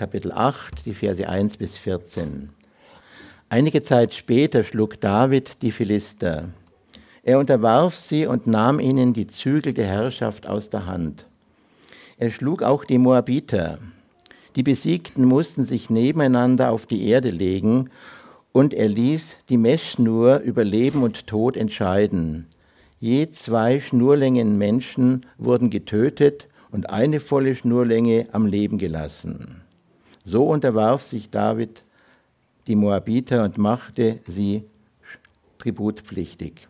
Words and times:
Kapitel 0.00 0.32
8, 0.32 0.86
die 0.86 0.94
Verse 0.94 1.28
1 1.28 1.58
bis 1.58 1.76
14. 1.76 2.48
Einige 3.50 3.82
Zeit 3.82 4.14
später 4.14 4.64
schlug 4.64 4.98
David 4.98 5.60
die 5.60 5.72
Philister. 5.72 6.48
Er 7.22 7.38
unterwarf 7.38 7.96
sie 7.96 8.24
und 8.24 8.46
nahm 8.46 8.80
ihnen 8.80 9.12
die 9.12 9.26
Zügel 9.26 9.74
der 9.74 9.84
Herrschaft 9.84 10.48
aus 10.48 10.70
der 10.70 10.86
Hand. 10.86 11.26
Er 12.16 12.30
schlug 12.30 12.62
auch 12.62 12.86
die 12.86 12.96
Moabiter. 12.96 13.78
Die 14.56 14.62
Besiegten 14.62 15.26
mussten 15.26 15.66
sich 15.66 15.90
nebeneinander 15.90 16.70
auf 16.70 16.86
die 16.86 17.06
Erde 17.06 17.28
legen 17.28 17.90
und 18.52 18.72
er 18.72 18.88
ließ 18.88 19.36
die 19.50 19.58
Messschnur 19.58 20.38
über 20.38 20.64
Leben 20.64 21.02
und 21.02 21.26
Tod 21.26 21.58
entscheiden. 21.58 22.46
Je 23.00 23.28
zwei 23.28 23.80
Schnurlängen 23.80 24.56
Menschen 24.56 25.26
wurden 25.36 25.68
getötet 25.68 26.48
und 26.70 26.88
eine 26.88 27.20
volle 27.20 27.54
Schnurlänge 27.54 28.28
am 28.32 28.46
Leben 28.46 28.78
gelassen. 28.78 29.60
So 30.24 30.44
unterwarf 30.44 31.02
sich 31.02 31.30
David 31.30 31.84
die 32.66 32.76
Moabiter 32.76 33.44
und 33.44 33.58
machte 33.58 34.20
sie 34.26 34.64
tributpflichtig. 35.58 36.68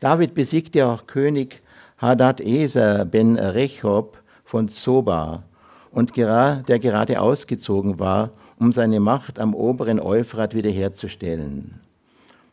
David 0.00 0.34
besiegte 0.34 0.86
auch 0.86 1.06
König 1.06 1.62
Hadad-Eser 1.98 3.04
ben 3.04 3.36
Rechob 3.36 4.18
von 4.44 4.68
Zoba, 4.68 5.44
und 5.92 6.16
der 6.16 6.78
gerade 6.78 7.20
ausgezogen 7.20 7.98
war, 7.98 8.30
um 8.58 8.72
seine 8.72 9.00
Macht 9.00 9.38
am 9.38 9.54
oberen 9.54 10.00
Euphrat 10.00 10.54
wiederherzustellen. 10.54 11.80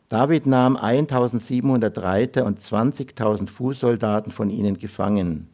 David 0.08 0.46
nahm 0.46 0.76
1700 0.76 1.98
Reiter 1.98 2.46
und 2.46 2.60
20.000 2.60 3.48
Fußsoldaten 3.48 4.32
von 4.32 4.50
ihnen 4.50 4.78
gefangen. 4.78 5.48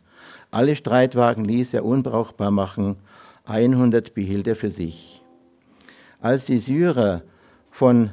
Alle 0.51 0.77
Streitwagen 0.77 1.45
ließ 1.45 1.75
er 1.75 1.85
unbrauchbar 1.85 2.53
machen, 2.53 2.97
100 3.45 4.15
behielt 4.15 4.47
er 4.47 4.57
für 4.57 4.71
sich. 4.71 5.23
Als 6.21 6.47
die 6.47 6.59
Syrer 6.59 7.23
von 7.71 8.11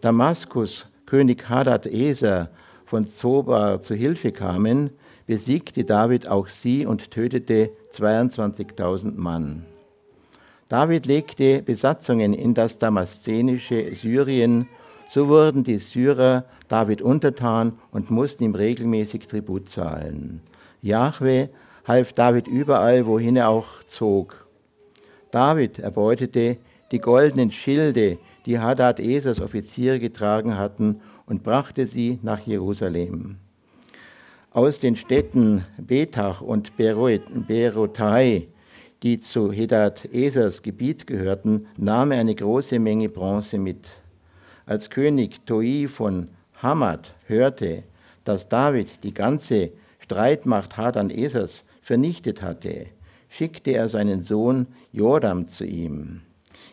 Damaskus 0.00 0.86
König 1.06 1.48
Hadad 1.48 1.86
Eser 1.86 2.50
von 2.84 3.08
Zoba 3.08 3.80
zu 3.80 3.94
Hilfe 3.94 4.32
kamen, 4.32 4.90
besiegte 5.26 5.84
David 5.84 6.28
auch 6.28 6.48
sie 6.48 6.84
und 6.84 7.10
tötete 7.10 7.70
22.000 7.94 9.14
Mann. 9.16 9.64
David 10.68 11.06
legte 11.06 11.62
Besatzungen 11.62 12.34
in 12.34 12.52
das 12.52 12.78
damaszenische 12.78 13.94
Syrien, 13.96 14.68
so 15.10 15.28
wurden 15.28 15.64
die 15.64 15.78
Syrer 15.78 16.44
David 16.68 17.00
untertan 17.00 17.78
und 17.92 18.10
mussten 18.10 18.44
ihm 18.44 18.54
regelmäßig 18.54 19.26
Tribut 19.28 19.70
zahlen. 19.70 20.40
Jahwe 20.82 21.50
half 21.86 22.12
David 22.12 22.48
überall, 22.48 23.06
wohin 23.06 23.36
er 23.36 23.48
auch 23.48 23.82
zog. 23.86 24.43
David 25.34 25.80
erbeutete 25.80 26.58
die 26.92 27.00
goldenen 27.00 27.50
Schilde, 27.50 28.18
die 28.46 28.58
Hadad 28.58 29.00
Esers 29.00 29.40
Offiziere 29.40 29.98
getragen 29.98 30.56
hatten, 30.56 31.00
und 31.26 31.42
brachte 31.42 31.86
sie 31.86 32.18
nach 32.22 32.40
Jerusalem. 32.40 33.36
Aus 34.50 34.78
den 34.78 34.94
Städten 34.94 35.64
Betach 35.78 36.42
und 36.42 36.76
Berotai 36.76 38.48
die 39.04 39.18
zu 39.18 39.52
Hedad 39.52 40.06
Esers 40.14 40.62
Gebiet 40.62 41.06
gehörten, 41.06 41.66
nahm 41.76 42.10
er 42.10 42.20
eine 42.20 42.34
große 42.34 42.78
Menge 42.78 43.10
Bronze 43.10 43.58
mit. 43.58 43.90
Als 44.64 44.88
König 44.88 45.44
Toi 45.44 45.88
von 45.88 46.28
Hamad 46.62 47.12
hörte, 47.26 47.82
dass 48.24 48.48
David 48.48 49.04
die 49.04 49.12
ganze 49.12 49.72
Streitmacht 50.00 50.78
Hadan 50.78 51.10
Esers 51.10 51.64
vernichtet 51.82 52.40
hatte, 52.40 52.86
schickte 53.36 53.72
er 53.72 53.88
seinen 53.88 54.22
Sohn 54.22 54.66
Joram 54.92 55.48
zu 55.48 55.64
ihm. 55.64 56.20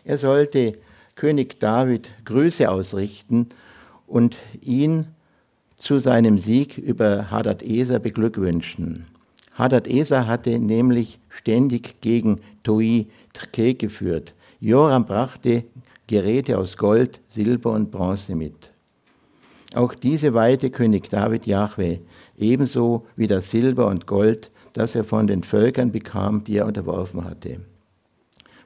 Er 0.04 0.18
sollte 0.18 0.78
König 1.16 1.58
David 1.58 2.10
Grüße 2.24 2.70
ausrichten 2.70 3.48
und 4.06 4.36
ihn 4.60 5.06
zu 5.78 5.98
seinem 5.98 6.38
Sieg 6.38 6.78
über 6.78 7.30
Hadad 7.32 7.62
Eser 7.64 7.98
beglückwünschen. 7.98 9.06
Hadad 9.54 9.88
Eser 9.88 10.28
hatte 10.28 10.60
nämlich 10.60 11.18
ständig 11.28 12.00
gegen 12.00 12.40
Toi 12.62 13.06
Trke 13.32 13.74
geführt. 13.74 14.32
Joram 14.60 15.04
brachte 15.04 15.64
Geräte 16.06 16.58
aus 16.58 16.76
Gold, 16.76 17.20
Silber 17.28 17.72
und 17.72 17.90
Bronze 17.90 18.36
mit. 18.36 18.70
Auch 19.74 19.94
diese 19.94 20.34
weihte 20.34 20.70
König 20.70 21.08
David 21.10 21.46
Jahwe, 21.46 22.00
ebenso 22.38 23.06
wie 23.16 23.26
das 23.26 23.50
Silber 23.50 23.88
und 23.88 24.06
Gold, 24.06 24.50
das 24.72 24.94
er 24.94 25.04
von 25.04 25.26
den 25.26 25.42
Völkern 25.42 25.92
bekam, 25.92 26.44
die 26.44 26.58
er 26.58 26.66
unterworfen 26.66 27.24
hatte. 27.24 27.60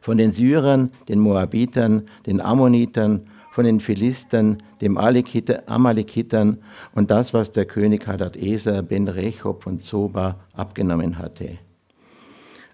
Von 0.00 0.18
den 0.18 0.32
Syrern, 0.32 0.92
den 1.08 1.18
Moabitern, 1.18 2.02
den 2.26 2.40
Ammonitern 2.40 3.26
von 3.56 3.64
den 3.64 3.80
Philistern, 3.80 4.58
dem 4.82 4.98
Amalekitern 4.98 6.58
und 6.94 7.10
das, 7.10 7.32
was 7.32 7.52
der 7.52 7.64
König 7.64 8.06
Hadad-Eser 8.06 8.82
ben 8.82 9.08
Rechob 9.08 9.64
von 9.64 9.80
Zoba 9.80 10.36
abgenommen 10.52 11.18
hatte. 11.18 11.56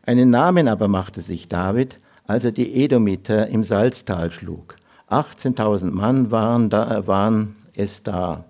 Einen 0.04 0.30
Namen 0.30 0.66
aber 0.66 0.88
machte 0.88 1.20
sich 1.20 1.46
David, 1.46 2.00
als 2.26 2.42
er 2.42 2.50
die 2.50 2.82
Edomiter 2.82 3.46
im 3.46 3.62
Salztal 3.62 4.32
schlug. 4.32 4.74
18.000 5.08 5.92
Mann 5.92 6.32
waren, 6.32 6.68
da, 6.68 7.06
waren 7.06 7.54
es 7.74 8.02
da. 8.02 8.44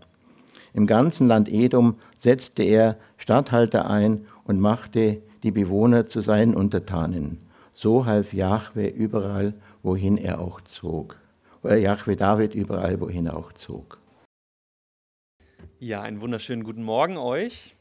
Im 0.72 0.86
ganzen 0.86 1.28
Land 1.28 1.52
Edom 1.52 1.96
setzte 2.18 2.62
er 2.62 2.96
Statthalter 3.18 3.90
ein 3.90 4.24
und 4.52 4.60
machte 4.60 5.22
die 5.42 5.50
Bewohner 5.50 6.06
zu 6.06 6.20
seinen 6.20 6.54
Untertanen. 6.54 7.38
So 7.72 8.04
half 8.04 8.34
Jahwe 8.34 8.86
überall, 8.86 9.54
wohin 9.82 10.18
er 10.18 10.40
auch 10.40 10.60
zog 10.60 11.16
oder 11.62 11.76
Jahwe 11.76 12.16
David 12.16 12.54
überall, 12.54 13.00
wohin 13.00 13.24
er 13.24 13.36
auch 13.38 13.52
zog. 13.52 13.98
Ja, 15.78 16.02
einen 16.02 16.20
wunderschönen 16.20 16.64
guten 16.64 16.82
Morgen 16.82 17.16
euch. 17.16 17.74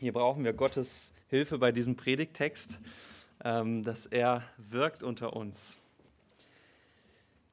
Hier 0.00 0.12
brauchen 0.12 0.42
wir 0.42 0.54
Gottes 0.54 1.12
Hilfe 1.28 1.58
bei 1.58 1.70
diesem 1.70 1.94
Predigtext, 1.94 2.80
ähm, 3.44 3.84
dass 3.84 4.06
er 4.06 4.42
wirkt 4.56 5.04
unter 5.04 5.34
uns. 5.34 5.78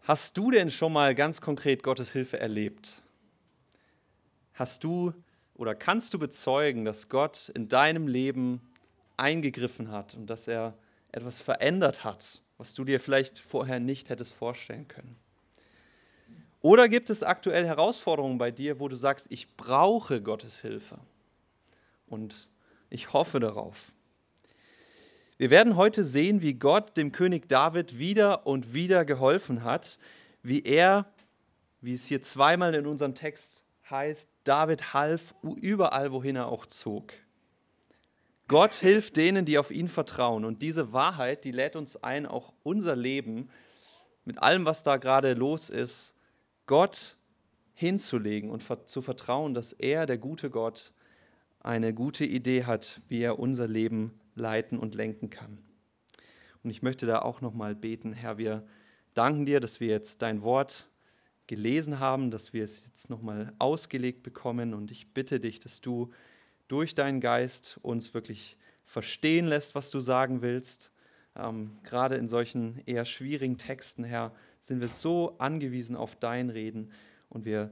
Hast 0.02 0.38
du 0.38 0.50
denn 0.50 0.72
schon 0.72 0.92
mal 0.92 1.14
ganz 1.14 1.40
konkret 1.40 1.84
Gottes 1.84 2.12
Hilfe 2.12 2.40
erlebt? 2.40 3.04
Hast 4.56 4.84
du 4.84 5.14
oder 5.63 5.75
kannst 5.75 6.13
du 6.13 6.19
bezeugen, 6.19 6.84
dass 6.84 7.07
Gott 7.07 7.47
in 7.56 7.69
deinem 7.69 8.09
Leben 8.09 8.59
eingegriffen 9.16 9.91
hat 9.91 10.13
und 10.13 10.28
dass 10.28 10.50
er 10.50 10.74
etwas 11.13 11.40
verändert 11.40 12.03
hat, 12.03 12.41
was 12.57 12.74
du 12.74 12.84
dir 12.84 13.00
vielleicht 13.00 13.40
vorher 13.40 13.79
nicht 13.79 14.09
hättest 14.09 14.34
vorstellen 14.34 14.90
können? 14.90 15.16
Oder 16.59 16.90
gibt 16.90 17.09
es 17.09 17.24
aktuell 17.24 17.66
Herausforderungen 17.66 18.38
bei 18.38 18.51
dir, 18.51 18.81
wo 18.81 18.90
du 18.90 18.97
sagst, 18.97 19.28
ich 19.29 19.56
brauche 19.56 20.22
Gottes 20.22 20.59
Hilfe 20.59 21.00
und 22.07 22.50
ich 22.90 23.13
hoffe 23.13 23.40
darauf? 23.40 23.94
Wir 25.38 25.50
werden 25.50 25.78
heute 25.78 26.03
sehen, 26.03 26.41
wie 26.41 26.56
Gott 26.56 26.97
dem 26.97 27.13
König 27.13 27.47
David 27.47 28.00
wieder 28.00 28.45
und 28.45 28.74
wieder 28.74 29.06
geholfen 29.06 29.63
hat, 29.63 29.97
wie 30.41 30.62
er, 30.62 31.06
wie 31.80 31.94
es 31.94 32.06
hier 32.06 32.22
zweimal 32.22 32.75
in 32.75 32.85
unserem 32.85 33.16
Text 33.16 33.62
heißt, 33.90 34.30
David 34.44 34.94
half 34.94 35.34
überall, 35.42 36.12
wohin 36.12 36.36
er 36.36 36.48
auch 36.48 36.66
zog. 36.66 37.14
Gott 38.48 38.76
hilft 38.76 39.18
denen, 39.18 39.46
die 39.46 39.58
auf 39.58 39.72
ihn 39.72 39.88
vertrauen. 39.88 40.46
Und 40.46 40.62
diese 40.62 40.94
Wahrheit, 40.94 41.44
die 41.44 41.52
lädt 41.52 41.76
uns 41.76 42.02
ein, 42.04 42.26
auch 42.26 42.54
unser 42.64 42.96
Leben 42.96 43.50
mit 44.26 44.42
allem, 44.42 44.66
was 44.66 44.84
da 44.84 44.98
gerade 44.98 45.34
los 45.34 45.70
ist, 45.70 46.20
Gott 46.66 47.18
hinzulegen 47.74 48.50
und 48.50 48.64
zu 48.88 49.02
vertrauen, 49.02 49.54
dass 49.54 49.74
er, 49.74 50.06
der 50.06 50.18
gute 50.18 50.50
Gott, 50.50 50.94
eine 51.60 51.94
gute 51.94 52.26
Idee 52.26 52.66
hat, 52.66 53.02
wie 53.08 53.22
er 53.22 53.40
unser 53.40 53.68
Leben 53.68 54.20
leiten 54.36 54.78
und 54.78 54.96
lenken 54.96 55.30
kann. 55.30 55.58
Und 56.64 56.70
ich 56.70 56.82
möchte 56.82 57.06
da 57.06 57.20
auch 57.20 57.42
nochmal 57.42 57.76
beten, 57.76 58.13
Herr, 58.13 58.38
wir 58.38 58.66
danken 59.13 59.46
dir, 59.46 59.60
dass 59.60 59.80
wir 59.80 59.88
jetzt 59.88 60.22
dein 60.22 60.42
Wort 60.44 60.90
gelesen 61.54 62.00
haben, 62.00 62.32
dass 62.32 62.52
wir 62.52 62.64
es 62.64 62.84
jetzt 62.84 63.12
nochmal 63.12 63.54
ausgelegt 63.60 64.24
bekommen. 64.24 64.74
Und 64.74 64.90
ich 64.90 65.14
bitte 65.14 65.40
dich, 65.40 65.60
dass 65.60 65.82
du 65.82 66.12
durch 66.68 66.96
deinen 66.96 67.22
Geist 67.22 67.80
uns 67.84 68.16
wirklich 68.16 68.58
verstehen 68.86 69.46
lässt, 69.46 69.76
was 69.76 69.92
du 69.92 70.00
sagen 70.00 70.42
willst. 70.42 70.92
Ähm, 71.36 71.78
gerade 71.84 72.16
in 72.16 72.28
solchen 72.28 72.82
eher 72.88 73.06
schwierigen 73.06 73.60
Texten, 73.60 74.04
Herr, 74.04 74.34
sind 74.60 74.82
wir 74.82 74.88
so 74.88 75.38
angewiesen 75.38 75.96
auf 75.96 76.16
dein 76.16 76.50
Reden 76.50 76.92
und 77.30 77.46
wir 77.46 77.72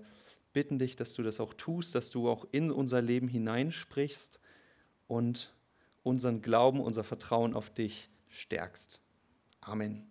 bitten 0.53 0.77
dich, 0.77 0.95
dass 0.95 1.13
du 1.13 1.23
das 1.23 1.39
auch 1.39 1.53
tust, 1.55 1.95
dass 1.95 2.11
du 2.11 2.29
auch 2.29 2.45
in 2.51 2.69
unser 2.69 3.01
Leben 3.01 3.27
hineinsprichst 3.27 4.39
und 5.07 5.55
unseren 6.03 6.41
Glauben, 6.41 6.81
unser 6.81 7.03
Vertrauen 7.03 7.55
auf 7.55 7.69
dich 7.71 8.09
stärkst. 8.29 8.99
Amen. 9.61 10.10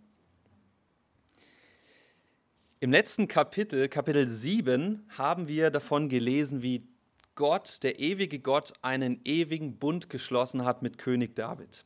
Im 2.83 2.93
letzten 2.93 3.29
Kapitel, 3.29 3.91
Kapitel 3.91 4.27
7, 4.27 5.05
haben 5.19 5.49
wir 5.49 5.71
davon 5.71 6.09
gelesen, 6.09 6.63
wie 6.63 6.89
Gott, 7.35 7.83
der 7.83 8.01
ewige 8.01 8.39
Gott, 8.39 8.73
einen 8.81 9.21
ewigen 9.27 9.79
Bund 9.79 10.09
geschlossen 10.09 10.65
hat 10.65 10.81
mit 10.81 10.97
König 10.97 11.37
David. 11.37 11.85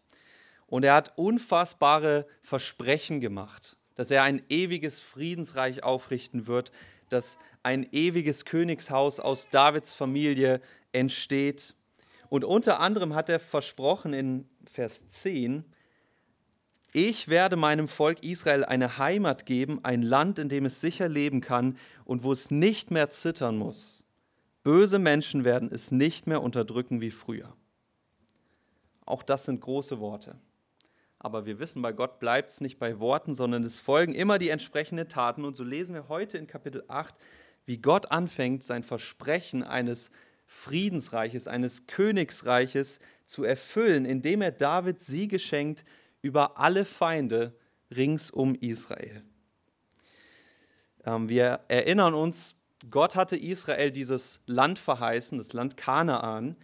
Und 0.69 0.85
er 0.85 0.94
hat 0.94 1.19
unfassbare 1.19 2.29
Versprechen 2.43 3.20
gemacht, 3.20 3.76
dass 3.96 4.12
er 4.12 4.23
ein 4.23 4.44
ewiges 4.49 5.00
Friedensreich 5.00 5.82
aufrichten 5.82 6.46
wird, 6.46 6.70
dass 7.08 7.38
ein 7.64 7.88
ewiges 7.90 8.44
Königshaus 8.44 9.19
aus 9.19 9.49
Davids 9.49 9.94
Familie 9.94 10.61
entsteht. 10.93 11.75
Und 12.29 12.44
unter 12.44 12.79
anderem 12.79 13.17
hat 13.17 13.29
er 13.29 13.40
versprochen 13.40 14.12
in 14.12 14.49
Vers 14.64 15.08
10, 15.08 15.64
ich 16.94 17.26
werde 17.26 17.56
meinem 17.56 17.88
Volk 17.88 18.23
Israel 18.23 18.64
eine 18.64 18.99
Heimat 18.99 19.46
geben, 19.46 19.85
ein 19.85 20.00
Land, 20.00 20.38
in 20.38 20.49
dem 20.49 20.64
es 20.64 20.81
sicher 20.81 21.08
leben 21.08 21.41
kann 21.41 21.76
und 22.05 22.23
wo 22.23 22.31
es 22.31 22.52
nicht 22.52 22.93
mehr 22.93 23.11
zittern 23.11 23.58
muss. 23.58 24.05
Böse 24.62 25.00
Menschen 25.00 25.44
werden 25.44 25.70
es 25.73 25.91
nicht 25.91 26.29
mehr 26.29 26.41
unterdrücken 26.41 27.00
wie 27.00 27.11
früher. 27.11 27.52
Auch 29.05 29.25
das 29.25 29.44
sind 29.44 29.61
große 29.61 29.99
Worte. 29.99 30.38
Aber 31.19 31.46
wir 31.46 31.58
wissen, 31.58 31.82
bei 31.82 31.93
Gott 31.93 32.20
bleibt 32.20 32.50
es 32.50 32.61
nicht 32.61 32.79
bei 32.79 33.00
Worten, 33.00 33.35
sondern 33.35 33.64
es 33.64 33.81
folgen 33.81 34.14
immer 34.14 34.38
die 34.38 34.50
entsprechenden 34.50 35.08
Taten. 35.08 35.44
Und 35.44 35.56
so 35.56 35.64
lesen 35.64 35.94
wir 35.94 36.08
heute 36.08 36.38
in 36.38 36.47
Kapitel 36.47 36.85
8, 36.87 37.12
wie 37.67 37.79
Gott 37.79 38.12
anfängt, 38.12 38.62
sein 38.62 38.85
Versprechen 38.85 39.64
eines 39.64 40.12
Friedensreiches, 40.47 41.49
eines 41.49 41.88
Königsreiches 41.88 43.00
zu 43.25 43.43
erfüllen, 43.43 44.05
indem 44.05 44.43
er 44.43 44.52
David 44.52 45.00
Siege 45.00 45.40
schenkt 45.40 45.85
über 46.25 46.59
alle 46.59 46.87
Feinde 46.87 47.53
rings 47.94 48.31
um 48.31 48.55
Israel. 48.55 49.23
Ähm, 51.05 51.29
wir 51.29 51.61
erinnern 51.69 52.15
uns, 52.15 52.62
Gott 52.91 53.15
hatte 53.15 53.37
Israel 53.37 53.91
dieses 53.91 54.41
Land 54.47 54.79
verheißen, 54.79 55.37
das 55.37 55.53
Land 55.53 55.76
Kanaan. 55.76 56.56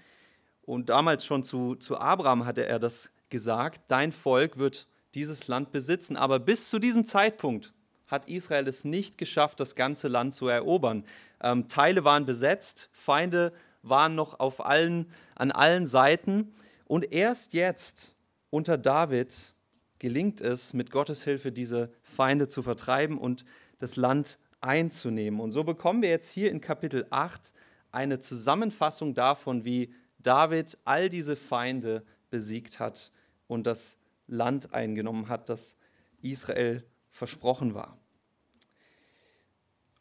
Und 0.63 0.89
damals 0.89 1.27
schon 1.27 1.45
zu, 1.45 1.75
zu 1.75 1.99
Abraham 1.99 2.47
hatte 2.47 2.65
er 2.65 2.79
das 2.79 3.13
gesagt, 3.29 3.83
dein 3.89 4.13
Volk 4.13 4.57
wird 4.57 4.89
dieses 5.15 5.47
Land 5.47 5.73
besitzen. 5.73 6.17
Aber 6.17 6.39
bis 6.39 6.71
zu 6.71 6.79
diesem 6.79 7.05
Zeitpunkt 7.05 7.75
hat 8.07 8.31
Israel 8.31 8.67
es 8.67 8.87
nicht 8.87 9.19
geschafft, 9.19 9.61
das 9.61 9.75
ganze 9.75 10.09
Land 10.09 10.35
zu 10.35 10.49
erobern. 10.49 11.05
Ähm, 11.43 11.69
Teile 11.69 12.03
waren 12.05 12.25
besetzt, 12.25 12.89
Feinde 12.93 13.53
waren 13.83 14.15
noch 14.15 14.41
auf 14.41 14.65
allen, 14.65 15.11
an 15.35 15.51
allen 15.53 15.85
Seiten. 15.85 16.55
Und 16.87 17.13
erst 17.13 17.53
jetzt, 17.53 18.17
unter 18.51 18.77
David 18.77 19.55
gelingt 19.99 20.41
es, 20.41 20.75
mit 20.75 20.91
Gottes 20.91 21.25
Hilfe 21.25 21.53
diese 21.53 21.93
Feinde 22.03 22.49
zu 22.49 22.63
vertreiben 22.63 23.19
und 23.19 23.45
das 23.79 23.97
Land 23.97 24.39
einzunehmen. 24.61 25.41
Und 25.41 25.53
so 25.53 25.65
bekommen 25.65 26.03
wir 26.03 26.11
jetzt 26.11 26.31
hier 26.31 26.51
in 26.51 26.61
Kapitel 26.61 27.07
8 27.11 27.53
eine 27.93 28.19
Zusammenfassung 28.19 29.15
davon, 29.15 29.65
wie 29.65 29.95
David 30.19 30.79
all 30.85 31.09
diese 31.09 31.37
Feinde 31.37 32.05
besiegt 32.31 32.79
hat 32.79 33.11
und 33.47 33.67
das 33.67 33.97
Land 34.27 34.75
eingenommen 34.75 35.29
hat, 35.29 35.49
das 35.49 35.77
Israel 36.23 36.85
versprochen 37.11 37.75
war. 37.75 37.97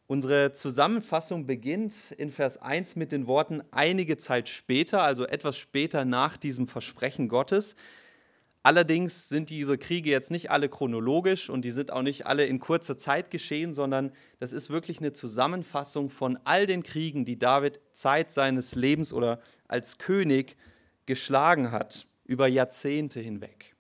Unsere 0.08 0.54
Zusammenfassung 0.54 1.46
beginnt 1.46 2.12
in 2.18 2.32
Vers 2.32 2.58
1 2.58 2.96
mit 2.96 3.12
den 3.12 3.28
Worten 3.28 3.62
einige 3.72 4.18
Zeit 4.18 4.50
später, 4.50 5.04
also 5.04 5.26
etwas 5.28 5.58
später 5.58 6.04
nach 6.04 6.36
diesem 6.36 6.68
Versprechen 6.68 7.30
Gottes. 7.30 7.76
Allerdings 8.62 9.30
sind 9.30 9.50
diese 9.50 9.78
Kriege 9.78 10.10
jetzt 10.10 10.32
nicht 10.32 10.52
alle 10.52 10.68
chronologisch 10.68 11.50
und 11.50 11.64
die 11.64 11.72
sind 11.72 11.92
auch 11.92 12.02
nicht 12.02 12.28
alle 12.28 12.46
in 12.46 12.60
kurzer 12.60 12.98
Zeit 12.98 13.32
geschehen, 13.32 13.74
sondern 13.74 14.12
das 14.40 14.52
ist 14.52 14.70
wirklich 14.70 15.00
eine 15.00 15.14
Zusammenfassung 15.14 16.10
von 16.10 16.38
all 16.44 16.68
den 16.68 16.84
Kriegen, 16.84 17.24
die 17.24 17.40
David 17.40 17.80
Zeit 17.94 18.32
seines 18.32 18.76
Lebens 18.76 19.14
oder 19.14 19.40
als 19.70 19.98
König 19.98 20.58
geschlagen 21.06 21.72
hat, 21.72 22.06
über 22.26 22.48
Jahrzehnte 22.48 23.22
hinweg. 23.22 23.76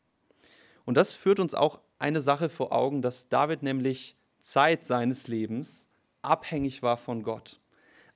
Und 0.86 0.96
das 0.96 1.14
führt 1.14 1.42
uns 1.42 1.54
auch 1.54 1.82
eine 2.00 2.22
Sache 2.22 2.50
vor 2.50 2.72
Augen, 2.72 3.02
dass 3.02 3.28
David 3.28 3.62
nämlich 3.64 4.16
Zeit 4.40 4.86
seines 4.86 5.28
Lebens 5.28 5.90
abhängig 6.22 6.82
war 6.82 6.96
von 6.96 7.22
Gott. 7.22 7.60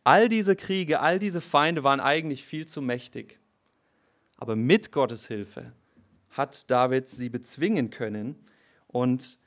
All 0.05 0.29
diese 0.29 0.55
Kriege, 0.55 1.01
all 1.01 1.19
diese 1.19 1.41
Feinde 1.41 1.83
waren 1.83 1.99
eigentlich 1.99 2.45
viel 2.45 2.65
zu 2.65 2.81
mächtig. 2.81 3.37
Aber 4.37 4.55
mit 4.55 4.91
Gottes 4.91 5.27
Hilfe 5.27 5.73
hat 6.33 6.69
David 6.69 7.09
sie 7.09 7.29
bezwingen 7.29 7.89
können 7.89 8.35
und 8.87 9.39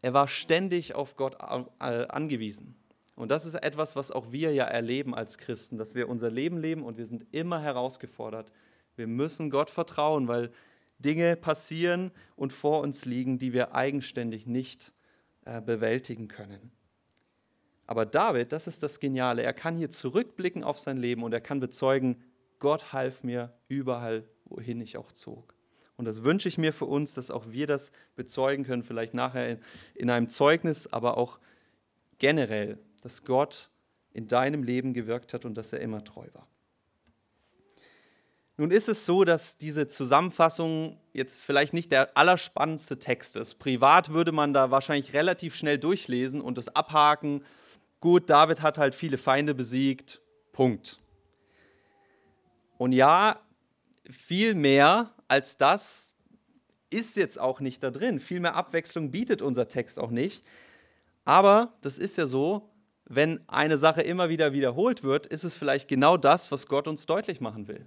er 0.00 0.14
war 0.14 0.26
ständig 0.26 0.94
auf 0.94 1.16
Gott 1.16 1.40
angewiesen. 1.40 2.74
Und 3.14 3.30
das 3.30 3.44
ist 3.44 3.54
etwas, 3.54 3.94
was 3.94 4.10
auch 4.10 4.32
wir 4.32 4.52
ja 4.52 4.64
erleben 4.64 5.14
als 5.14 5.38
Christen, 5.38 5.78
dass 5.78 5.94
wir 5.94 6.08
unser 6.08 6.30
Leben 6.30 6.58
leben 6.58 6.82
und 6.82 6.98
wir 6.98 7.06
sind 7.06 7.26
immer 7.30 7.60
herausgefordert. 7.60 8.50
Wir 8.96 9.06
müssen 9.06 9.50
Gott 9.50 9.70
vertrauen, 9.70 10.28
weil 10.28 10.50
Dinge 10.98 11.36
passieren 11.36 12.10
und 12.36 12.52
vor 12.52 12.80
uns 12.80 13.04
liegen, 13.04 13.38
die 13.38 13.52
wir 13.52 13.74
eigenständig 13.74 14.46
nicht 14.46 14.92
äh, 15.44 15.60
bewältigen 15.60 16.28
können. 16.28 16.72
Aber 17.86 18.06
David, 18.06 18.52
das 18.52 18.66
ist 18.66 18.82
das 18.82 19.00
Geniale, 19.00 19.42
er 19.42 19.52
kann 19.52 19.76
hier 19.76 19.90
zurückblicken 19.90 20.64
auf 20.64 20.78
sein 20.78 20.96
Leben 20.96 21.22
und 21.22 21.32
er 21.32 21.40
kann 21.40 21.60
bezeugen, 21.60 22.22
Gott 22.58 22.92
half 22.92 23.24
mir 23.24 23.52
überall, 23.68 24.24
wohin 24.44 24.80
ich 24.80 24.96
auch 24.96 25.12
zog. 25.12 25.54
Und 26.02 26.06
das 26.06 26.24
wünsche 26.24 26.48
ich 26.48 26.58
mir 26.58 26.72
für 26.72 26.86
uns, 26.86 27.14
dass 27.14 27.30
auch 27.30 27.44
wir 27.52 27.68
das 27.68 27.92
bezeugen 28.16 28.64
können, 28.64 28.82
vielleicht 28.82 29.14
nachher 29.14 29.58
in 29.94 30.10
einem 30.10 30.28
Zeugnis, 30.28 30.88
aber 30.88 31.16
auch 31.16 31.38
generell, 32.18 32.78
dass 33.02 33.24
Gott 33.24 33.70
in 34.12 34.26
deinem 34.26 34.64
Leben 34.64 34.94
gewirkt 34.94 35.32
hat 35.32 35.44
und 35.44 35.54
dass 35.54 35.72
er 35.72 35.78
immer 35.78 36.02
treu 36.02 36.26
war. 36.32 36.48
Nun 38.56 38.72
ist 38.72 38.88
es 38.88 39.06
so, 39.06 39.22
dass 39.22 39.58
diese 39.58 39.86
Zusammenfassung 39.86 40.98
jetzt 41.12 41.44
vielleicht 41.44 41.72
nicht 41.72 41.92
der 41.92 42.16
allerspannendste 42.16 42.98
Text 42.98 43.36
ist. 43.36 43.60
Privat 43.60 44.12
würde 44.12 44.32
man 44.32 44.52
da 44.52 44.72
wahrscheinlich 44.72 45.14
relativ 45.14 45.54
schnell 45.54 45.78
durchlesen 45.78 46.40
und 46.40 46.58
das 46.58 46.74
abhaken 46.74 47.44
gut, 48.00 48.28
David 48.28 48.60
hat 48.60 48.76
halt 48.76 48.94
viele 48.94 49.16
Feinde 49.16 49.54
besiegt, 49.54 50.20
Punkt. 50.52 51.00
Und 52.76 52.92
ja, 52.92 53.40
viel 54.10 54.54
mehr 54.54 55.14
als 55.32 55.56
das 55.56 56.12
ist 56.90 57.16
jetzt 57.16 57.40
auch 57.40 57.60
nicht 57.60 57.82
da 57.82 57.90
drin. 57.90 58.20
Viel 58.20 58.38
mehr 58.38 58.54
Abwechslung 58.54 59.10
bietet 59.10 59.40
unser 59.40 59.66
Text 59.66 59.98
auch 59.98 60.10
nicht. 60.10 60.44
Aber 61.24 61.72
das 61.80 61.96
ist 61.96 62.18
ja 62.18 62.26
so, 62.26 62.70
wenn 63.06 63.40
eine 63.48 63.78
Sache 63.78 64.02
immer 64.02 64.28
wieder 64.28 64.52
wiederholt 64.52 65.02
wird, 65.02 65.26
ist 65.26 65.44
es 65.44 65.56
vielleicht 65.56 65.88
genau 65.88 66.18
das, 66.18 66.52
was 66.52 66.66
Gott 66.66 66.86
uns 66.86 67.06
deutlich 67.06 67.40
machen 67.40 67.66
will. 67.66 67.86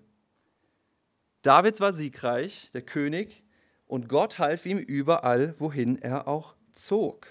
David 1.44 1.80
war 1.82 1.94
siegreich, 1.94 2.72
der 2.74 2.82
König, 2.82 3.44
und 3.86 4.10
Gott 4.10 4.40
half 4.40 4.66
ihm 4.66 4.80
überall, 4.80 5.54
wohin 5.60 6.02
er 6.02 6.28
auch 6.28 6.56
zog. 6.72 7.28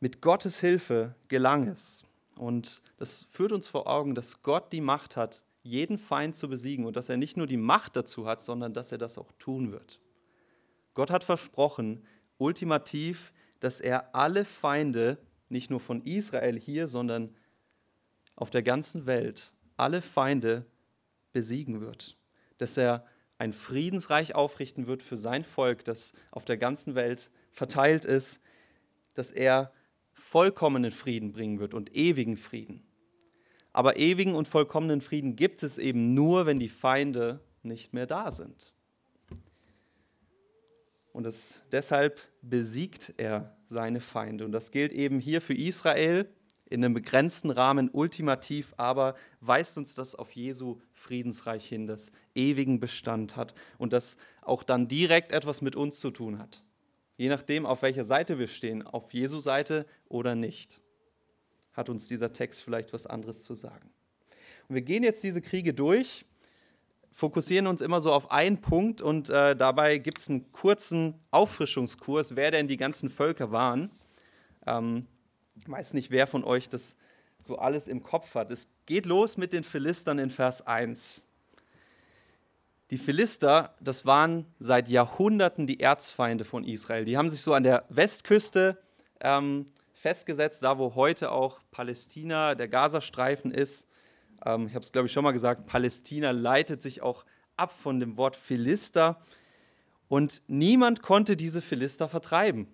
Mit 0.00 0.20
Gottes 0.20 0.60
Hilfe 0.60 1.14
gelang 1.28 1.66
es. 1.68 2.04
Und 2.36 2.82
das 2.98 3.22
führt 3.22 3.52
uns 3.52 3.68
vor 3.68 3.86
Augen, 3.86 4.14
dass 4.14 4.42
Gott 4.42 4.70
die 4.70 4.82
Macht 4.82 5.16
hat, 5.16 5.44
jeden 5.62 5.98
Feind 5.98 6.34
zu 6.36 6.48
besiegen 6.48 6.84
und 6.86 6.96
dass 6.96 7.08
er 7.08 7.16
nicht 7.16 7.36
nur 7.36 7.46
die 7.46 7.56
Macht 7.56 7.96
dazu 7.96 8.26
hat, 8.26 8.42
sondern 8.42 8.74
dass 8.74 8.92
er 8.92 8.98
das 8.98 9.18
auch 9.18 9.32
tun 9.38 9.72
wird. 9.72 10.00
Gott 10.94 11.10
hat 11.10 11.24
versprochen, 11.24 12.04
ultimativ, 12.38 13.32
dass 13.60 13.80
er 13.80 14.14
alle 14.14 14.44
Feinde, 14.44 15.18
nicht 15.48 15.70
nur 15.70 15.80
von 15.80 16.02
Israel 16.02 16.58
hier, 16.58 16.88
sondern 16.88 17.34
auf 18.34 18.50
der 18.50 18.62
ganzen 18.62 19.06
Welt, 19.06 19.54
alle 19.76 20.02
Feinde 20.02 20.66
besiegen 21.32 21.80
wird. 21.80 22.16
Dass 22.58 22.76
er 22.76 23.06
ein 23.38 23.52
Friedensreich 23.52 24.34
aufrichten 24.34 24.86
wird 24.86 25.02
für 25.02 25.16
sein 25.16 25.44
Volk, 25.44 25.84
das 25.84 26.12
auf 26.30 26.44
der 26.44 26.56
ganzen 26.56 26.94
Welt 26.94 27.30
verteilt 27.50 28.04
ist, 28.04 28.40
dass 29.14 29.30
er 29.30 29.72
vollkommenen 30.12 30.92
Frieden 30.92 31.32
bringen 31.32 31.58
wird 31.58 31.74
und 31.74 31.94
ewigen 31.94 32.36
Frieden. 32.36 32.82
Aber 33.72 33.96
ewigen 33.96 34.34
und 34.34 34.48
vollkommenen 34.48 35.00
Frieden 35.00 35.36
gibt 35.36 35.62
es 35.62 35.78
eben 35.78 36.14
nur, 36.14 36.46
wenn 36.46 36.58
die 36.58 36.68
Feinde 36.68 37.40
nicht 37.62 37.92
mehr 37.94 38.06
da 38.06 38.30
sind. 38.30 38.74
Und 41.12 41.24
das, 41.24 41.62
deshalb 41.70 42.20
besiegt 42.40 43.14
er 43.16 43.56
seine 43.68 44.00
Feinde. 44.00 44.44
Und 44.44 44.52
das 44.52 44.70
gilt 44.70 44.92
eben 44.92 45.20
hier 45.20 45.40
für 45.40 45.54
Israel 45.54 46.28
in 46.72 46.82
einem 46.82 46.94
begrenzten 46.94 47.50
Rahmen 47.50 47.90
ultimativ, 47.90 48.72
aber 48.78 49.14
weist 49.40 49.76
uns 49.76 49.94
das 49.94 50.14
auf 50.14 50.32
Jesu 50.32 50.80
Friedensreich 50.92 51.66
hin, 51.66 51.86
das 51.86 52.12
ewigen 52.34 52.80
Bestand 52.80 53.36
hat 53.36 53.54
und 53.76 53.92
das 53.92 54.16
auch 54.40 54.62
dann 54.62 54.88
direkt 54.88 55.32
etwas 55.32 55.60
mit 55.60 55.76
uns 55.76 56.00
zu 56.00 56.10
tun 56.10 56.38
hat. 56.38 56.64
Je 57.18 57.28
nachdem, 57.28 57.66
auf 57.66 57.82
welcher 57.82 58.06
Seite 58.06 58.38
wir 58.38 58.48
stehen, 58.48 58.82
auf 58.82 59.12
Jesu 59.12 59.40
Seite 59.40 59.86
oder 60.08 60.34
nicht, 60.34 60.81
hat 61.72 61.88
uns 61.88 62.08
dieser 62.08 62.32
Text 62.32 62.62
vielleicht 62.62 62.92
was 62.92 63.06
anderes 63.06 63.44
zu 63.44 63.54
sagen. 63.54 63.90
Und 64.68 64.74
wir 64.74 64.82
gehen 64.82 65.02
jetzt 65.02 65.22
diese 65.22 65.40
Kriege 65.40 65.74
durch, 65.74 66.24
fokussieren 67.10 67.66
uns 67.66 67.80
immer 67.80 68.00
so 68.00 68.12
auf 68.12 68.30
einen 68.30 68.60
Punkt 68.60 69.02
und 69.02 69.28
äh, 69.28 69.54
dabei 69.54 69.98
gibt 69.98 70.18
es 70.18 70.28
einen 70.28 70.50
kurzen 70.52 71.14
Auffrischungskurs, 71.30 72.36
wer 72.36 72.50
denn 72.50 72.68
die 72.68 72.76
ganzen 72.76 73.10
Völker 73.10 73.52
waren. 73.52 73.90
Ähm, 74.66 75.06
ich 75.56 75.68
weiß 75.68 75.94
nicht, 75.94 76.10
wer 76.10 76.26
von 76.26 76.44
euch 76.44 76.68
das 76.68 76.96
so 77.40 77.58
alles 77.58 77.88
im 77.88 78.02
Kopf 78.02 78.34
hat. 78.34 78.50
Es 78.50 78.66
geht 78.86 79.06
los 79.06 79.36
mit 79.36 79.52
den 79.52 79.64
Philistern 79.64 80.18
in 80.18 80.30
Vers 80.30 80.66
1. 80.66 81.26
Die 82.90 82.98
Philister, 82.98 83.74
das 83.80 84.06
waren 84.06 84.46
seit 84.58 84.88
Jahrhunderten 84.88 85.66
die 85.66 85.80
Erzfeinde 85.80 86.44
von 86.44 86.64
Israel. 86.64 87.04
Die 87.04 87.16
haben 87.16 87.30
sich 87.30 87.40
so 87.40 87.54
an 87.54 87.62
der 87.62 87.84
Westküste 87.88 88.78
ähm, 89.20 89.66
festgesetzt, 90.02 90.64
da 90.64 90.78
wo 90.78 90.96
heute 90.96 91.30
auch 91.30 91.60
Palästina, 91.70 92.56
der 92.56 92.66
Gazastreifen 92.66 93.52
ist. 93.52 93.86
Ähm, 94.44 94.66
ich 94.66 94.74
habe 94.74 94.82
es, 94.84 94.90
glaube 94.90 95.06
ich, 95.06 95.12
schon 95.12 95.22
mal 95.22 95.30
gesagt, 95.30 95.66
Palästina 95.66 96.32
leitet 96.32 96.82
sich 96.82 97.02
auch 97.02 97.24
ab 97.56 97.72
von 97.72 98.00
dem 98.00 98.16
Wort 98.16 98.34
Philister. 98.34 99.22
Und 100.08 100.42
niemand 100.48 101.02
konnte 101.02 101.36
diese 101.36 101.62
Philister 101.62 102.08
vertreiben. 102.08 102.66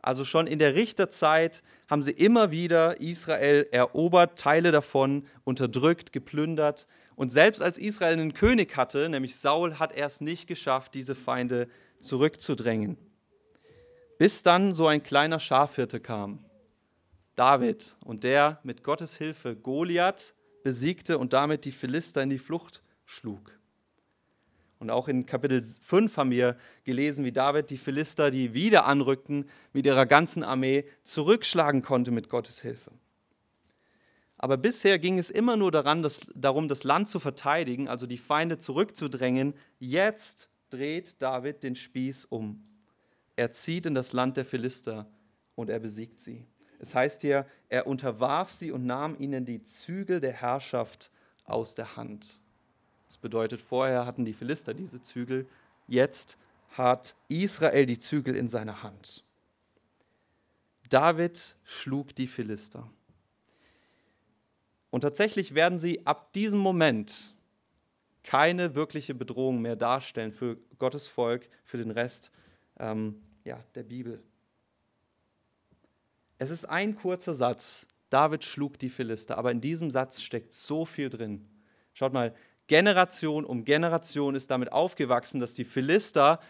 Also 0.00 0.24
schon 0.24 0.46
in 0.46 0.58
der 0.58 0.74
Richterzeit 0.76 1.62
haben 1.90 2.02
sie 2.02 2.12
immer 2.12 2.50
wieder 2.50 3.02
Israel 3.02 3.68
erobert, 3.70 4.38
Teile 4.38 4.72
davon 4.72 5.26
unterdrückt, 5.44 6.10
geplündert. 6.10 6.88
Und 7.16 7.28
selbst 7.28 7.60
als 7.60 7.76
Israel 7.76 8.14
einen 8.14 8.32
König 8.32 8.78
hatte, 8.78 9.10
nämlich 9.10 9.36
Saul, 9.36 9.78
hat 9.78 9.92
er 9.92 10.06
es 10.06 10.22
nicht 10.22 10.46
geschafft, 10.46 10.94
diese 10.94 11.14
Feinde 11.14 11.68
zurückzudrängen. 11.98 12.96
Bis 14.20 14.42
dann 14.42 14.74
so 14.74 14.86
ein 14.86 15.02
kleiner 15.02 15.40
Schafhirte 15.40 15.98
kam, 15.98 16.44
David, 17.36 17.96
und 18.04 18.22
der 18.22 18.60
mit 18.64 18.84
Gottes 18.84 19.16
Hilfe 19.16 19.56
Goliath 19.56 20.34
besiegte 20.62 21.16
und 21.16 21.32
damit 21.32 21.64
die 21.64 21.72
Philister 21.72 22.22
in 22.22 22.28
die 22.28 22.36
Flucht 22.36 22.82
schlug. 23.06 23.58
Und 24.78 24.90
auch 24.90 25.08
in 25.08 25.24
Kapitel 25.24 25.62
5 25.62 26.18
haben 26.18 26.30
wir 26.32 26.58
gelesen, 26.84 27.24
wie 27.24 27.32
David 27.32 27.70
die 27.70 27.78
Philister, 27.78 28.30
die 28.30 28.52
wieder 28.52 28.84
anrückten, 28.84 29.48
mit 29.72 29.86
ihrer 29.86 30.04
ganzen 30.04 30.44
Armee 30.44 30.84
zurückschlagen 31.02 31.80
konnte 31.80 32.10
mit 32.10 32.28
Gottes 32.28 32.60
Hilfe. 32.60 32.90
Aber 34.36 34.58
bisher 34.58 34.98
ging 34.98 35.18
es 35.18 35.30
immer 35.30 35.56
nur 35.56 35.72
daran, 35.72 36.02
das, 36.02 36.30
darum, 36.34 36.68
das 36.68 36.84
Land 36.84 37.08
zu 37.08 37.20
verteidigen, 37.20 37.88
also 37.88 38.04
die 38.04 38.18
Feinde 38.18 38.58
zurückzudrängen. 38.58 39.54
Jetzt 39.78 40.50
dreht 40.68 41.22
David 41.22 41.62
den 41.62 41.74
Spieß 41.74 42.26
um. 42.26 42.66
Er 43.40 43.52
zieht 43.52 43.86
in 43.86 43.94
das 43.94 44.12
Land 44.12 44.36
der 44.36 44.44
Philister 44.44 45.06
und 45.54 45.70
er 45.70 45.78
besiegt 45.78 46.20
sie. 46.20 46.46
Es 46.78 46.94
heißt 46.94 47.22
hier, 47.22 47.46
er 47.70 47.86
unterwarf 47.86 48.52
sie 48.52 48.70
und 48.70 48.84
nahm 48.84 49.18
ihnen 49.18 49.46
die 49.46 49.62
Zügel 49.62 50.20
der 50.20 50.34
Herrschaft 50.34 51.10
aus 51.46 51.74
der 51.74 51.96
Hand. 51.96 52.38
Das 53.06 53.16
bedeutet, 53.16 53.62
vorher 53.62 54.04
hatten 54.04 54.26
die 54.26 54.34
Philister 54.34 54.74
diese 54.74 55.00
Zügel, 55.00 55.48
jetzt 55.88 56.36
hat 56.72 57.14
Israel 57.28 57.86
die 57.86 57.98
Zügel 57.98 58.36
in 58.36 58.46
seiner 58.46 58.82
Hand. 58.82 59.24
David 60.90 61.56
schlug 61.64 62.14
die 62.14 62.26
Philister. 62.26 62.90
Und 64.90 65.00
tatsächlich 65.00 65.54
werden 65.54 65.78
sie 65.78 66.04
ab 66.06 66.34
diesem 66.34 66.58
Moment 66.58 67.34
keine 68.22 68.74
wirkliche 68.74 69.14
Bedrohung 69.14 69.62
mehr 69.62 69.76
darstellen 69.76 70.30
für 70.30 70.58
Gottes 70.78 71.08
Volk, 71.08 71.48
für 71.64 71.78
den 71.78 71.90
Rest 71.90 72.30
ähm, 72.78 73.22
ja, 73.44 73.62
der 73.74 73.82
Bibel. 73.82 74.22
Es 76.38 76.50
ist 76.50 76.64
ein 76.64 76.96
kurzer 76.96 77.34
Satz. 77.34 77.86
David 78.08 78.44
schlug 78.44 78.78
die 78.78 78.90
Philister, 78.90 79.38
aber 79.38 79.50
in 79.50 79.60
diesem 79.60 79.90
Satz 79.90 80.20
steckt 80.20 80.52
so 80.52 80.84
viel 80.84 81.10
drin. 81.10 81.48
Schaut 81.94 82.12
mal, 82.12 82.34
Generation 82.66 83.44
um 83.44 83.64
Generation 83.64 84.34
ist 84.34 84.50
damit 84.50 84.72
aufgewachsen, 84.72 85.40
dass 85.40 85.54
die 85.54 85.64
Philister 85.64 86.40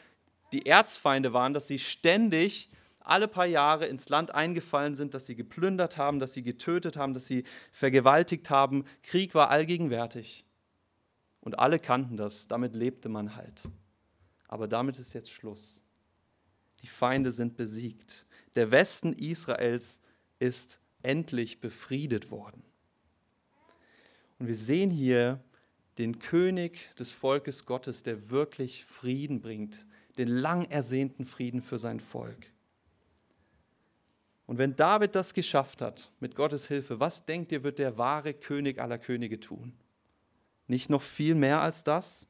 die 0.53 0.67
Erzfeinde 0.67 1.33
waren, 1.33 1.55
dass 1.55 1.69
sie 1.69 1.79
ständig 1.79 2.71
alle 3.01 3.29
paar 3.29 3.47
Jahre 3.47 3.87
ins 3.87 4.09
Land 4.09 4.35
eingefallen 4.35 4.95
sind, 4.95 5.15
dass 5.15 5.27
sie 5.27 5.35
geplündert 5.35 5.97
haben, 5.97 6.21
dass 6.21 6.35
sie 6.35 6.43
getötet 6.43 6.97
haben, 6.97 7.15
dass 7.15 7.27
sie 7.27 7.45
vergewaltigt 7.73 8.51
haben. 8.51 8.85
Krieg 9.03 9.35
war 9.35 9.51
allgegenwärtig. 9.51 10.45
Und 11.41 11.59
alle 11.59 11.79
kannten 11.79 12.17
das, 12.17 12.47
damit 12.47 12.75
lebte 12.75 13.09
man 13.09 13.35
halt. 13.35 13.63
Aber 14.47 14.69
damit 14.69 14.99
ist 14.99 15.15
jetzt 15.15 15.33
Schluss. 15.33 15.81
Die 16.83 16.87
Feinde 16.87 17.33
sind 17.33 17.57
besiegt. 17.57 18.27
Der 18.55 18.71
Westen 18.71 19.13
Israels 19.13 20.01
ist 20.39 20.81
endlich 21.03 21.61
befriedet 21.61 22.31
worden. 22.31 22.63
Und 24.39 24.49
wir 24.49 24.57
sehen 24.57 24.91
hier 24.91 25.43
den 25.99 26.19
König 26.19 26.95
des 26.97 27.13
Volkes 27.13 27.67
Gottes, 27.67 28.03
der 28.03 28.31
wirklich 28.31 28.85
Frieden 28.85 29.41
bringt, 29.41 29.85
den 30.19 30.29
lang 30.29 30.65
ersehnten 30.71 31.25
Frieden 31.25 31.63
für 31.63 31.79
sein 31.79 32.01
Volk. 32.01 32.47
Und 34.47 34.59
wenn 34.59 34.75
David 34.75 35.15
das 35.15 35.35
geschafft 35.35 35.81
hat, 35.81 36.11
mit 36.19 36.35
Gottes 36.35 36.67
Hilfe, 36.67 36.99
was 36.99 37.25
denkt 37.25 37.53
ihr, 37.53 37.63
wird 37.63 37.79
der 37.79 37.99
wahre 37.99 38.35
König 38.35 38.81
aller 38.81 38.99
Könige 38.99 39.39
tun? 39.39 39.75
Nicht 40.67 40.91
noch 40.91 41.03
viel 41.03 41.35
mehr 41.35 41.61
als 41.61 41.85
das? 41.85 42.27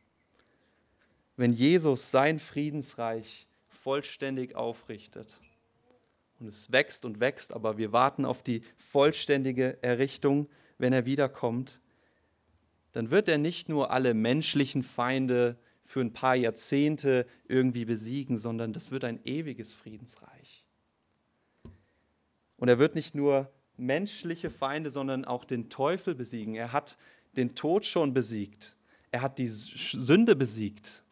Wenn 1.36 1.52
Jesus 1.52 2.10
sein 2.10 2.38
Friedensreich 2.38 3.48
vollständig 3.82 4.56
aufrichtet. 4.56 5.40
Und 6.38 6.48
es 6.48 6.72
wächst 6.72 7.04
und 7.04 7.20
wächst, 7.20 7.52
aber 7.52 7.76
wir 7.76 7.92
warten 7.92 8.24
auf 8.24 8.42
die 8.42 8.62
vollständige 8.78 9.82
Errichtung, 9.82 10.48
wenn 10.78 10.92
er 10.92 11.04
wiederkommt 11.04 11.80
dann 12.92 13.10
wird 13.10 13.28
er 13.28 13.38
nicht 13.38 13.68
nur 13.68 13.90
alle 13.90 14.14
menschlichen 14.14 14.82
Feinde 14.82 15.56
für 15.84 16.00
ein 16.00 16.12
paar 16.12 16.34
Jahrzehnte 16.34 17.26
irgendwie 17.48 17.84
besiegen, 17.84 18.38
sondern 18.38 18.72
das 18.72 18.90
wird 18.90 19.04
ein 19.04 19.20
ewiges 19.24 19.72
Friedensreich. 19.72 20.64
Und 22.56 22.68
er 22.68 22.78
wird 22.78 22.94
nicht 22.94 23.14
nur 23.14 23.50
menschliche 23.76 24.50
Feinde, 24.50 24.90
sondern 24.90 25.24
auch 25.24 25.44
den 25.44 25.70
Teufel 25.70 26.14
besiegen. 26.14 26.54
Er 26.54 26.72
hat 26.72 26.98
den 27.36 27.54
Tod 27.54 27.86
schon 27.86 28.12
besiegt. 28.12 28.76
Er 29.10 29.22
hat 29.22 29.38
die 29.38 29.48
Sünde 29.48 30.36
besiegt. 30.36 31.02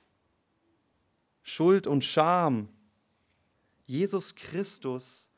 Schuld 1.49 1.87
und 1.87 2.05
Scham. 2.05 2.69
Jesus 3.87 4.35
Christus 4.35 5.31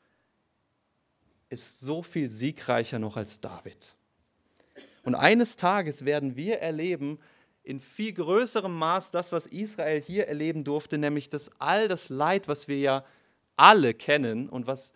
ist 1.47 1.79
so 1.79 2.03
viel 2.03 2.29
siegreicher 2.29 2.99
noch 2.99 3.15
als 3.15 3.39
David. 3.39 3.95
Und 5.03 5.15
eines 5.15 5.55
Tages 5.55 6.03
werden 6.03 6.35
wir 6.35 6.59
erleben, 6.59 7.17
in 7.63 7.79
viel 7.79 8.11
größerem 8.11 8.77
Maß 8.77 9.11
das, 9.11 9.31
was 9.31 9.45
Israel 9.45 10.01
hier 10.01 10.27
erleben 10.27 10.65
durfte, 10.65 10.97
nämlich 10.97 11.29
dass 11.29 11.49
all 11.61 11.87
das 11.87 12.09
Leid, 12.09 12.49
was 12.49 12.67
wir 12.67 12.79
ja 12.79 13.05
alle 13.55 13.93
kennen 13.93 14.49
und 14.49 14.67
was 14.67 14.91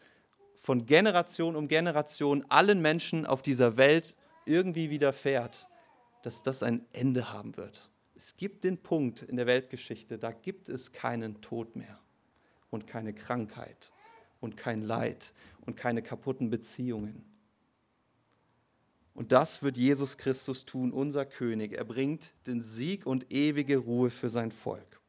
von 0.54 0.86
Generation 0.86 1.56
um 1.56 1.70
Generation 1.70 2.46
allen 2.50 2.82
Menschen 2.82 3.26
auf 3.26 3.42
dieser 3.42 3.78
Welt 3.78 4.18
irgendwie 4.46 4.90
widerfährt, 4.90 5.70
dass 6.24 6.44
das 6.44 6.62
ein 6.62 6.86
Ende 6.92 7.32
haben 7.32 7.56
wird. 7.56 7.90
Es 8.16 8.38
gibt 8.38 8.64
den 8.64 8.78
Punkt 8.78 9.22
in 9.24 9.36
der 9.36 9.46
Weltgeschichte, 9.46 10.18
da 10.18 10.32
gibt 10.32 10.70
es 10.70 10.94
keinen 10.94 11.42
Tod 11.42 11.76
mehr 11.76 12.00
und 12.70 12.88
keine 12.88 13.14
Krankheit 13.14 13.92
und 14.40 14.56
kein 14.56 14.82
Leid 14.82 15.34
und 15.66 15.76
keine 15.76 16.02
kaputten 16.02 16.50
Beziehungen. 16.50 17.26
Und 19.14 19.32
das 19.32 19.64
wird 19.64 19.78
Jesus 19.78 20.18
Christus 20.18 20.66
tun, 20.66 20.92
unser 20.92 21.26
König. 21.26 21.74
Er 21.74 21.86
bringt 21.86 22.34
den 22.48 22.62
Sieg 22.62 23.06
und 23.06 23.32
ewige 23.32 23.78
Ruhe 23.78 24.10
für 24.10 24.30
sein 24.30 24.52
Volk. 24.52 25.02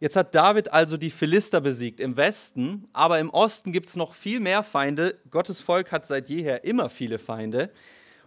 Jetzt 0.00 0.16
hat 0.16 0.34
David 0.34 0.72
also 0.72 0.96
die 0.96 1.10
Philister 1.10 1.60
besiegt 1.60 2.00
im 2.00 2.16
Westen, 2.16 2.88
aber 2.94 3.18
im 3.20 3.28
Osten 3.28 3.70
gibt 3.70 3.88
es 3.88 3.96
noch 3.96 4.14
viel 4.14 4.40
mehr 4.40 4.62
Feinde. 4.62 5.18
Gottes 5.30 5.60
Volk 5.60 5.92
hat 5.92 6.06
seit 6.06 6.30
jeher 6.30 6.64
immer 6.64 6.88
viele 6.88 7.18
Feinde. 7.18 7.70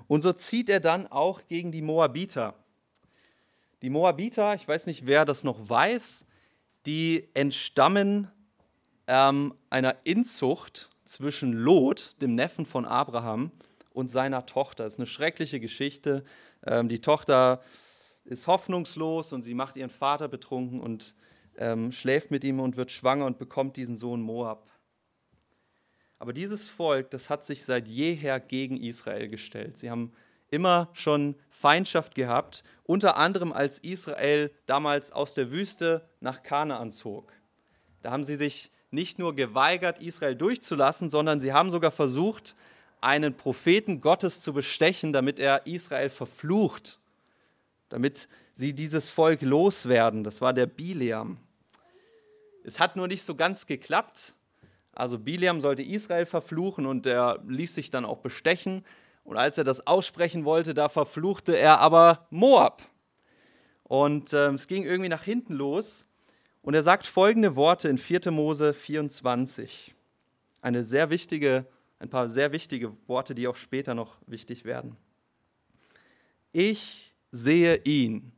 Und 0.08 0.22
so 0.22 0.34
zieht 0.34 0.70
er 0.70 0.80
dann 0.80 1.08
auch 1.08 1.42
gegen 1.48 1.72
die 1.72 1.82
Moabiter. 1.82 2.63
Die 3.84 3.90
Moabiter, 3.90 4.56
ich 4.56 4.66
weiß 4.66 4.88
nicht, 4.88 5.06
wer 5.08 5.26
das 5.26 5.44
noch 5.44 5.70
weiß, 5.70 6.26
die 6.86 7.28
entstammen 7.34 8.32
ähm, 9.08 9.54
einer 9.70 9.98
Inzucht 10.06 10.90
zwischen 11.04 11.52
Lot, 11.52 12.16
dem 12.22 12.34
Neffen 12.34 12.66
von 12.66 12.86
Abraham, 12.86 13.52
und 13.92 14.08
seiner 14.08 14.46
Tochter. 14.46 14.86
Das 14.86 14.94
ist 14.94 15.00
eine 15.00 15.06
schreckliche 15.06 15.60
Geschichte. 15.60 16.24
Ähm, 16.66 16.88
die 16.88 17.02
Tochter 17.02 17.62
ist 18.24 18.48
hoffnungslos 18.48 19.34
und 19.34 19.44
sie 19.44 19.54
macht 19.54 19.76
ihren 19.76 19.90
Vater 19.90 20.30
betrunken 20.30 20.80
und 20.80 21.14
ähm, 21.58 21.92
schläft 21.92 22.32
mit 22.32 22.46
ihm 22.46 22.62
und 22.62 22.78
wird 22.78 22.90
schwanger 22.90 23.26
und 23.26 23.38
bekommt 23.38 23.76
diesen 23.76 23.98
Sohn 23.98 24.22
Moab. 24.22 24.72
Aber 26.20 26.32
dieses 26.32 26.68
Volk, 26.68 27.12
das 27.12 27.30
hat 27.30 27.44
sich 27.44 27.66
seit 27.66 27.90
jeher 27.90 28.40
gegen 28.40 28.78
Israel 28.78 29.28
gestellt. 29.28 29.78
Sie 29.78 29.92
haben 29.92 30.14
immer 30.54 30.90
schon 30.94 31.36
Feindschaft 31.50 32.14
gehabt, 32.14 32.64
unter 32.84 33.18
anderem 33.18 33.52
als 33.52 33.80
Israel 33.80 34.52
damals 34.68 35.12
aus 35.12 35.34
der 35.34 35.52
Wüste 35.52 36.08
nach 36.20 36.44
Kanaan 36.44 36.92
zog. 36.92 37.34
Da 38.04 38.12
haben 38.12 38.24
sie 38.24 38.36
sich 38.36 38.72
nicht 38.92 39.18
nur 39.18 39.34
geweigert, 39.34 40.00
Israel 40.00 40.36
durchzulassen, 40.36 41.10
sondern 41.10 41.40
sie 41.40 41.54
haben 41.54 41.72
sogar 41.72 41.90
versucht, 41.90 42.56
einen 43.02 43.36
Propheten 43.36 44.00
Gottes 44.00 44.42
zu 44.42 44.54
bestechen, 44.54 45.12
damit 45.12 45.40
er 45.40 45.66
Israel 45.66 46.10
verflucht, 46.10 47.00
damit 47.90 48.30
sie 48.54 48.74
dieses 48.74 49.10
Volk 49.10 49.42
loswerden. 49.42 50.24
Das 50.24 50.40
war 50.40 50.54
der 50.54 50.68
Bileam. 50.68 51.38
Es 52.64 52.80
hat 52.80 52.96
nur 52.96 53.08
nicht 53.08 53.24
so 53.24 53.36
ganz 53.36 53.66
geklappt. 53.66 54.36
Also 54.94 55.18
Bileam 55.18 55.60
sollte 55.60 55.82
Israel 55.82 56.28
verfluchen 56.28 56.86
und 56.86 57.08
er 57.08 57.40
ließ 57.48 57.74
sich 57.74 57.90
dann 57.90 58.06
auch 58.06 58.20
bestechen. 58.20 58.86
Und 59.24 59.38
als 59.38 59.58
er 59.58 59.64
das 59.64 59.88
aussprechen 59.88 60.46
wollte, 60.46 60.74
da 60.74 60.90
verfluchte 60.90 61.58
er 61.58 61.80
aber 61.80 62.28
Moab. 62.30 62.84
Und 63.84 64.34
äh, 64.34 64.50
es 64.50 64.68
ging 64.68 64.84
irgendwie 64.84 65.10
nach 65.10 65.24
hinten 65.24 65.54
los. 65.54 66.06
Und 66.62 66.74
er 66.74 66.84
sagt 66.84 67.06
folgende 67.06 67.56
Worte 67.56 67.90
in 67.90 67.98
4. 67.98 68.32
Mose 68.32 68.74
24. 68.74 69.94
Eine 70.62 70.84
sehr 70.84 71.10
wichtige, 71.10 71.66
ein 72.00 72.10
paar 72.10 72.30
sehr 72.30 72.52
wichtige 72.52 72.92
Worte, 73.08 73.36
die 73.36 73.48
auch 73.48 73.56
später 73.56 73.94
noch 73.94 74.18
wichtig 74.28 74.66
werden. 74.66 74.96
Ich 76.52 77.14
sehe 77.32 77.82
ihn, 77.84 78.32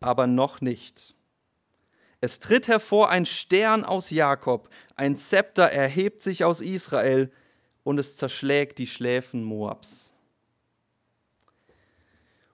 aber 0.00 0.26
noch 0.26 0.60
nicht. 0.60 1.14
Es 2.20 2.38
tritt 2.38 2.68
hervor 2.68 3.08
ein 3.08 3.24
Stern 3.24 3.84
aus 3.84 4.10
Jakob, 4.10 4.68
ein 4.94 5.16
Zepter 5.16 5.64
erhebt 5.64 6.20
sich 6.20 6.44
aus 6.44 6.60
Israel 6.60 7.30
und 7.82 7.98
es 7.98 8.16
zerschlägt 8.16 8.78
die 8.78 8.86
Schläfen 8.86 9.42
Moabs. 9.44 10.12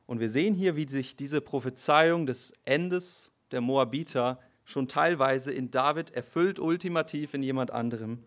Und 0.07 0.21
wir 0.21 0.31
sehen 0.31 0.55
hier, 0.55 0.77
wie 0.77 0.89
sich 0.89 1.17
diese 1.17 1.41
Prophezeiung 1.41 2.27
des 2.27 2.53
Endes 2.65 3.33
der 3.51 3.61
Moabiter 3.61 4.39
schon 4.65 4.89
teilweise 4.89 5.53
in 5.53 5.71
David 5.71 6.11
erfüllt, 6.11 6.59
ultimativ 6.59 7.35
in 7.35 7.43
jemand 7.43 7.71
anderem. 7.71 8.23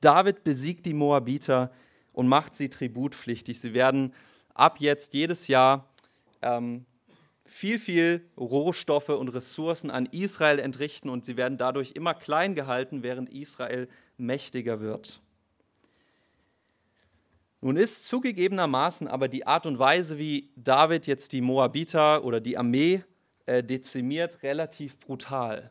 David 0.00 0.44
besiegt 0.44 0.86
die 0.86 0.94
Moabiter 0.94 1.72
und 2.12 2.28
macht 2.28 2.54
sie 2.54 2.68
tributpflichtig. 2.68 3.60
Sie 3.60 3.74
werden 3.74 4.14
ab 4.54 4.80
jetzt 4.80 5.14
jedes 5.14 5.48
Jahr 5.48 5.90
ähm, 6.42 6.86
viel, 7.44 7.78
viel 7.78 8.24
Rohstoffe 8.36 9.08
und 9.10 9.28
Ressourcen 9.28 9.90
an 9.90 10.06
Israel 10.06 10.58
entrichten 10.58 11.10
und 11.10 11.24
sie 11.24 11.36
werden 11.36 11.58
dadurch 11.58 11.92
immer 11.92 12.14
klein 12.14 12.54
gehalten, 12.54 13.02
während 13.02 13.30
Israel 13.30 13.88
mächtiger 14.16 14.80
wird. 14.80 15.20
Nun 17.60 17.76
ist 17.76 18.04
zugegebenermaßen 18.04 19.06
aber 19.06 19.28
die 19.28 19.46
Art 19.46 19.66
und 19.66 19.78
Weise, 19.78 20.18
wie 20.18 20.50
David 20.56 21.06
jetzt 21.06 21.32
die 21.32 21.42
Moabiter 21.42 22.24
oder 22.24 22.40
die 22.40 22.56
Armee 22.56 23.04
äh, 23.44 23.62
dezimiert, 23.62 24.42
relativ 24.42 24.98
brutal. 24.98 25.70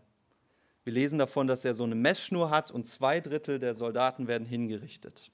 Wir 0.83 0.93
lesen 0.93 1.19
davon, 1.19 1.47
dass 1.47 1.65
er 1.65 1.73
so 1.73 1.83
eine 1.83 1.95
Messschnur 1.95 2.51
hat 2.51 2.71
und 2.71 2.85
zwei 2.85 3.19
Drittel 3.19 3.59
der 3.59 3.73
Soldaten 3.73 4.27
werden 4.27 4.45
hingerichtet. 4.45 5.31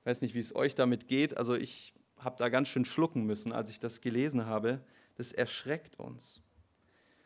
Ich 0.00 0.06
weiß 0.06 0.20
nicht, 0.20 0.34
wie 0.34 0.40
es 0.40 0.54
euch 0.54 0.74
damit 0.74 1.08
geht. 1.08 1.36
Also 1.36 1.54
ich 1.54 1.94
habe 2.18 2.36
da 2.38 2.48
ganz 2.50 2.68
schön 2.68 2.84
schlucken 2.84 3.24
müssen, 3.24 3.52
als 3.52 3.70
ich 3.70 3.80
das 3.80 4.00
gelesen 4.02 4.46
habe. 4.46 4.80
Das 5.16 5.32
erschreckt 5.32 5.98
uns. 5.98 6.42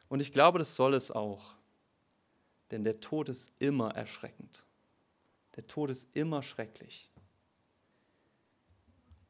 Und 0.09 0.21
ich 0.21 0.33
glaube, 0.33 0.59
das 0.59 0.77
soll 0.77 0.95
es 0.95 1.11
auch. 1.11 1.55
Denn 2.71 2.85
der 2.85 3.01
Tod 3.01 3.29
ist 3.29 3.53
immer 3.59 3.95
erschreckend. 3.95 4.65
Der 5.57 5.67
Tod 5.67 5.91
ist 5.91 6.09
immer 6.15 6.43
schrecklich. 6.43 7.11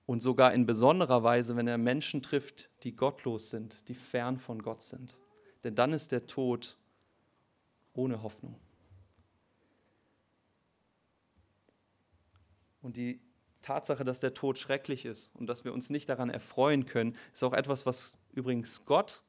Und 0.08 0.22
sogar 0.22 0.54
in 0.54 0.64
besonderer 0.64 1.22
Weise, 1.22 1.54
wenn 1.56 1.68
er 1.68 1.76
Menschen 1.76 2.22
trifft, 2.22 2.70
die 2.82 2.96
gottlos 2.96 3.50
sind, 3.50 3.86
die 3.88 3.94
fern 3.94 4.38
von 4.38 4.62
Gott 4.62 4.80
sind. 4.80 5.18
Denn 5.64 5.74
dann 5.74 5.92
ist 5.92 6.12
der 6.12 6.26
Tod 6.26 6.78
ohne 7.92 8.22
Hoffnung. 8.22 8.58
Und 12.80 12.96
die 12.96 13.20
Tatsache, 13.60 14.02
dass 14.02 14.20
der 14.20 14.32
Tod 14.32 14.56
schrecklich 14.56 15.04
ist 15.04 15.30
und 15.36 15.46
dass 15.46 15.66
wir 15.66 15.74
uns 15.74 15.90
nicht 15.90 16.08
daran 16.08 16.30
erfreuen 16.30 16.86
können, 16.86 17.14
ist 17.34 17.44
auch 17.44 17.52
etwas, 17.52 17.84
was 17.84 18.14
übrigens 18.32 18.86
Gott 18.86 19.22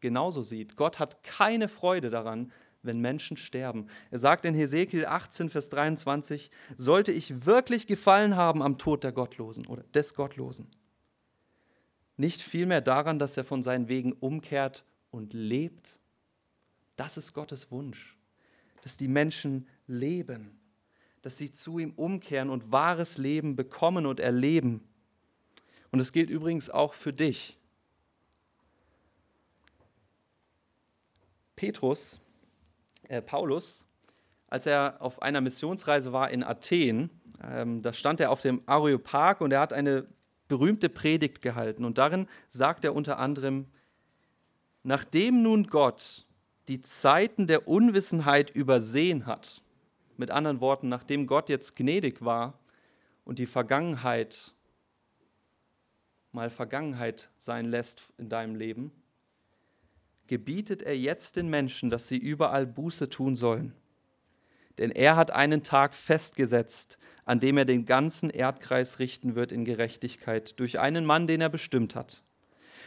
genauso 0.00 0.42
sieht. 0.42 0.74
Gott 0.74 0.98
hat 0.98 1.22
keine 1.22 1.68
Freude 1.68 2.10
daran, 2.10 2.50
wenn 2.84 3.00
Menschen 3.00 3.36
sterben. 3.36 3.88
Er 4.10 4.18
sagt 4.18 4.44
in 4.44 4.54
Hesekiel 4.54 5.06
18, 5.06 5.50
Vers 5.50 5.68
23, 5.70 6.50
sollte 6.76 7.12
ich 7.12 7.46
wirklich 7.46 7.86
gefallen 7.86 8.36
haben 8.36 8.62
am 8.62 8.78
Tod 8.78 9.04
der 9.04 9.12
Gottlosen 9.12 9.66
oder 9.66 9.82
des 9.94 10.14
Gottlosen? 10.14 10.68
Nicht 12.16 12.42
vielmehr 12.42 12.80
daran, 12.80 13.18
dass 13.18 13.36
er 13.36 13.44
von 13.44 13.62
seinen 13.62 13.88
Wegen 13.88 14.12
umkehrt 14.12 14.84
und 15.10 15.32
lebt? 15.32 15.98
Das 16.96 17.16
ist 17.16 17.32
Gottes 17.32 17.70
Wunsch, 17.70 18.16
dass 18.82 18.96
die 18.96 19.08
Menschen 19.08 19.66
leben, 19.86 20.60
dass 21.22 21.38
sie 21.38 21.50
zu 21.50 21.78
ihm 21.78 21.92
umkehren 21.96 22.50
und 22.50 22.70
wahres 22.70 23.18
Leben 23.18 23.56
bekommen 23.56 24.06
und 24.06 24.20
erleben. 24.20 24.86
Und 25.90 26.00
es 26.00 26.12
gilt 26.12 26.30
übrigens 26.30 26.70
auch 26.70 26.94
für 26.94 27.12
dich. 27.12 27.58
Petrus 31.56 32.20
äh, 33.08 33.22
Paulus, 33.22 33.84
als 34.48 34.66
er 34.66 34.96
auf 35.00 35.22
einer 35.22 35.40
Missionsreise 35.40 36.12
war 36.12 36.30
in 36.30 36.42
Athen, 36.42 37.10
ähm, 37.42 37.82
da 37.82 37.92
stand 37.92 38.20
er 38.20 38.30
auf 38.30 38.40
dem 38.40 38.62
Areopag 38.66 39.40
und 39.40 39.52
er 39.52 39.60
hat 39.60 39.72
eine 39.72 40.06
berühmte 40.48 40.88
Predigt 40.88 41.42
gehalten. 41.42 41.84
Und 41.84 41.98
darin 41.98 42.28
sagt 42.48 42.84
er 42.84 42.94
unter 42.94 43.18
anderem, 43.18 43.66
nachdem 44.82 45.42
nun 45.42 45.66
Gott 45.66 46.26
die 46.68 46.80
Zeiten 46.80 47.46
der 47.46 47.68
Unwissenheit 47.68 48.50
übersehen 48.50 49.26
hat, 49.26 49.62
mit 50.16 50.30
anderen 50.30 50.60
Worten, 50.60 50.88
nachdem 50.88 51.26
Gott 51.26 51.48
jetzt 51.48 51.76
gnädig 51.76 52.24
war 52.24 52.58
und 53.24 53.38
die 53.38 53.46
Vergangenheit 53.46 54.54
mal 56.34 56.50
Vergangenheit 56.50 57.30
sein 57.38 57.66
lässt 57.66 58.08
in 58.18 58.28
deinem 58.28 58.56
Leben, 58.56 58.90
gebietet 60.26 60.82
er 60.82 60.96
jetzt 60.96 61.36
den 61.36 61.48
Menschen, 61.48 61.90
dass 61.90 62.08
sie 62.08 62.18
überall 62.18 62.66
Buße 62.66 63.08
tun 63.08 63.36
sollen. 63.36 63.74
Denn 64.78 64.90
er 64.90 65.16
hat 65.16 65.30
einen 65.30 65.62
Tag 65.62 65.94
festgesetzt, 65.94 66.98
an 67.24 67.40
dem 67.40 67.56
er 67.56 67.64
den 67.64 67.86
ganzen 67.86 68.30
Erdkreis 68.30 68.98
richten 68.98 69.34
wird 69.34 69.52
in 69.52 69.64
Gerechtigkeit, 69.64 70.58
durch 70.58 70.80
einen 70.80 71.04
Mann, 71.04 71.26
den 71.26 71.40
er 71.40 71.48
bestimmt 71.48 71.94
hat. 71.94 72.22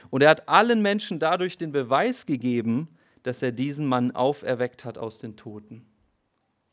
Und 0.10 0.24
er 0.24 0.30
hat 0.30 0.50
allen 0.50 0.82
Menschen 0.82 1.20
dadurch 1.20 1.58
den 1.58 1.72
Beweis 1.72 2.26
gegeben, 2.26 2.90
dass 3.24 3.42
er 3.42 3.52
diesen 3.52 3.86
Mann 3.86 4.12
auferweckt 4.12 4.86
hat 4.86 4.98
aus 4.98 5.18
den 5.20 5.36
Toten. 5.36 5.86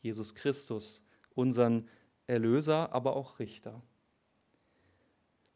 Jesus 0.01 0.35
Christus, 0.35 1.01
unseren 1.33 1.87
Erlöser, 2.27 2.93
aber 2.93 3.15
auch 3.15 3.39
Richter. 3.39 3.81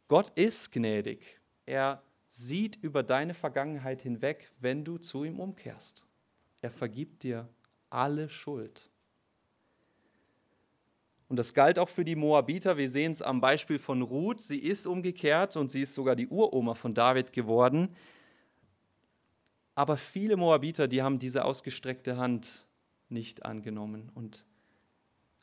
Gott 0.08 0.30
ist 0.38 0.72
gnädig. 0.72 1.40
Er 1.66 2.02
sieht 2.30 2.78
über 2.82 3.04
deine 3.04 3.34
Vergangenheit 3.34 4.02
hinweg, 4.02 4.52
wenn 4.60 4.86
du 4.86 4.98
zu 4.98 5.24
ihm 5.24 5.40
umkehrst. 5.40 6.06
Er 6.62 6.72
vergibt 6.72 7.24
dir 7.24 7.50
alle 7.90 8.30
Schuld. 8.30 8.92
Und 11.28 11.38
das 11.38 11.54
galt 11.54 11.78
auch 11.78 11.90
für 11.90 12.06
die 12.06 12.16
Moabiter. 12.16 12.78
Wir 12.78 12.90
sehen 12.90 13.12
es 13.12 13.22
am 13.22 13.42
Beispiel 13.42 13.78
von 13.78 14.02
Ruth. 14.02 14.42
Sie 14.42 14.60
ist 14.60 14.88
umgekehrt 14.88 15.56
und 15.58 15.70
sie 15.70 15.84
ist 15.84 15.94
sogar 15.94 16.16
die 16.16 16.28
Uroma 16.28 16.74
von 16.74 16.94
David 16.94 17.34
geworden. 17.34 17.96
Aber 19.76 19.96
viele 19.98 20.38
Moabiter, 20.38 20.88
die 20.88 21.02
haben 21.02 21.20
diese 21.20 21.46
ausgestreckte 21.46 22.18
Hand 22.18 22.66
nicht 23.10 23.46
angenommen. 23.46 24.12
Und 24.14 24.46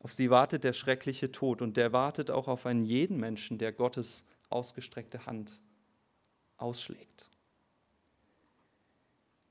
auf 0.00 0.12
sie 0.12 0.28
wartet 0.30 0.64
der 0.64 0.72
schreckliche 0.72 1.30
Tod. 1.30 1.62
Und 1.62 1.76
der 1.76 1.92
wartet 1.92 2.30
auch 2.30 2.48
auf 2.48 2.66
einen 2.66 2.82
jeden 2.82 3.18
Menschen, 3.18 3.58
der 3.58 3.72
Gottes 3.72 4.24
ausgestreckte 4.50 5.24
Hand 5.26 5.60
ausschlägt. 6.56 7.28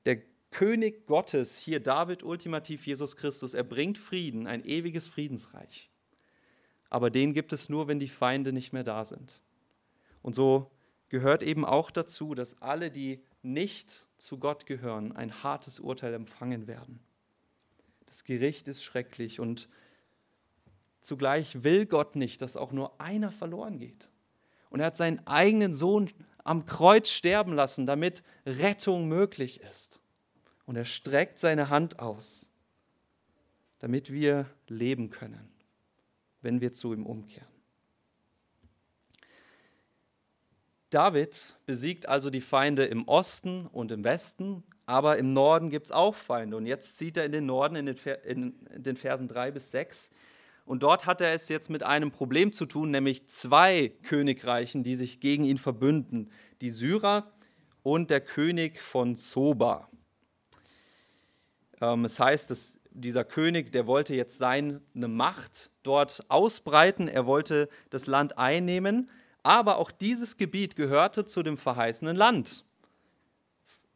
Der 0.04 0.22
König 0.50 1.06
Gottes, 1.06 1.58
hier 1.58 1.80
David 1.80 2.22
ultimativ 2.22 2.86
Jesus 2.86 3.16
Christus, 3.16 3.54
er 3.54 3.64
bringt 3.64 3.98
Frieden, 3.98 4.46
ein 4.46 4.64
ewiges 4.64 5.08
Friedensreich. 5.08 5.90
Aber 6.88 7.10
den 7.10 7.34
gibt 7.34 7.52
es 7.52 7.68
nur, 7.68 7.88
wenn 7.88 7.98
die 7.98 8.08
Feinde 8.08 8.52
nicht 8.52 8.72
mehr 8.72 8.84
da 8.84 9.04
sind. 9.04 9.42
Und 10.22 10.34
so 10.34 10.70
gehört 11.08 11.42
eben 11.42 11.64
auch 11.64 11.90
dazu, 11.90 12.34
dass 12.34 12.60
alle, 12.62 12.90
die 12.90 13.22
nicht 13.42 14.06
zu 14.16 14.38
Gott 14.38 14.66
gehören, 14.66 15.12
ein 15.12 15.42
hartes 15.42 15.78
Urteil 15.78 16.14
empfangen 16.14 16.66
werden. 16.66 17.00
Das 18.06 18.24
Gericht 18.24 18.66
ist 18.68 18.82
schrecklich 18.82 19.40
und 19.40 19.68
zugleich 21.00 21.62
will 21.64 21.86
Gott 21.86 22.16
nicht, 22.16 22.42
dass 22.42 22.56
auch 22.56 22.72
nur 22.72 23.00
einer 23.00 23.30
verloren 23.30 23.78
geht. 23.78 24.10
Und 24.70 24.80
er 24.80 24.86
hat 24.86 24.96
seinen 24.96 25.24
eigenen 25.26 25.74
Sohn 25.74 26.10
am 26.46 26.66
Kreuz 26.66 27.10
sterben 27.10 27.52
lassen, 27.52 27.86
damit 27.86 28.22
Rettung 28.44 29.08
möglich 29.08 29.60
ist. 29.60 30.00
Und 30.64 30.76
er 30.76 30.84
streckt 30.84 31.38
seine 31.38 31.68
Hand 31.68 31.98
aus, 31.98 32.50
damit 33.78 34.12
wir 34.12 34.46
leben 34.68 35.10
können, 35.10 35.48
wenn 36.42 36.60
wir 36.60 36.72
zu 36.72 36.92
ihm 36.92 37.06
umkehren. 37.06 37.48
David 40.90 41.56
besiegt 41.66 42.08
also 42.08 42.30
die 42.30 42.40
Feinde 42.40 42.84
im 42.84 43.06
Osten 43.08 43.66
und 43.66 43.90
im 43.92 44.04
Westen, 44.04 44.62
aber 44.86 45.18
im 45.18 45.32
Norden 45.32 45.68
gibt 45.68 45.86
es 45.86 45.92
auch 45.92 46.14
Feinde. 46.14 46.56
Und 46.56 46.66
jetzt 46.66 46.96
zieht 46.96 47.16
er 47.16 47.24
in 47.24 47.32
den 47.32 47.46
Norden 47.46 47.74
in 47.74 48.54
den, 48.76 48.96
Versen 48.96 49.26
3 49.26 49.50
bis 49.50 49.72
6 49.72 50.10
und 50.66 50.82
dort 50.82 51.06
hat 51.06 51.20
er 51.20 51.32
es 51.32 51.48
jetzt 51.48 51.70
mit 51.70 51.84
einem 51.84 52.10
Problem 52.10 52.52
zu 52.52 52.66
tun, 52.66 52.90
nämlich 52.90 53.28
zwei 53.28 53.92
Königreichen, 54.02 54.82
die 54.82 54.96
sich 54.96 55.20
gegen 55.20 55.44
ihn 55.44 55.58
verbünden. 55.58 56.30
Die 56.60 56.70
Syrer 56.70 57.32
und 57.84 58.10
der 58.10 58.20
König 58.20 58.82
von 58.82 59.14
Zoba. 59.14 59.88
Ähm, 61.80 62.04
es 62.04 62.18
heißt, 62.18 62.50
dass 62.50 62.80
dieser 62.90 63.24
König, 63.24 63.70
der 63.70 63.86
wollte 63.86 64.14
jetzt 64.16 64.38
seine 64.38 64.80
Macht 64.94 65.70
dort 65.84 66.24
ausbreiten, 66.28 67.06
er 67.06 67.26
wollte 67.26 67.68
das 67.90 68.08
Land 68.08 68.36
einnehmen, 68.36 69.08
aber 69.44 69.78
auch 69.78 69.92
dieses 69.92 70.36
Gebiet 70.36 70.74
gehörte 70.74 71.26
zu 71.26 71.44
dem 71.44 71.58
verheißenen 71.58 72.16
Land. 72.16 72.64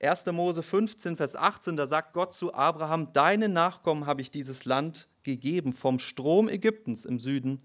1. 0.03 0.27
Mose 0.33 0.63
15, 0.63 1.17
Vers 1.17 1.37
18, 1.37 1.77
da 1.77 1.87
sagt 1.87 2.15
Gott 2.15 2.33
zu 2.33 2.55
Abraham, 2.55 3.13
deinen 3.13 3.53
Nachkommen 3.53 4.07
habe 4.07 4.23
ich 4.23 4.31
dieses 4.31 4.65
Land 4.65 5.09
gegeben, 5.23 5.75
vom 5.75 5.99
Strom 5.99 6.49
Ägyptens 6.49 7.05
im 7.05 7.19
Süden 7.19 7.63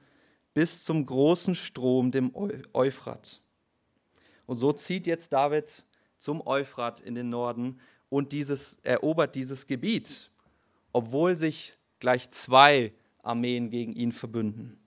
bis 0.54 0.84
zum 0.84 1.06
großen 1.06 1.56
Strom, 1.56 2.12
dem 2.12 2.34
Euphrat. 2.74 3.42
Und 4.46 4.58
so 4.58 4.74
zieht 4.74 5.08
jetzt 5.08 5.32
David 5.32 5.86
zum 6.18 6.46
Euphrat 6.46 7.00
in 7.00 7.16
den 7.16 7.30
Norden 7.30 7.80
und 8.10 8.34
dieses, 8.34 8.80
erobert 8.84 9.36
dieses 9.36 9.66
Gebiet, 9.66 10.30
obwohl 10.92 11.38
sich 11.38 11.78
gleich 12.00 12.30
zwei 12.32 12.94
Armeen 13.24 13.70
gegen 13.70 13.94
ihn 13.94 14.12
verbünden. 14.12 14.78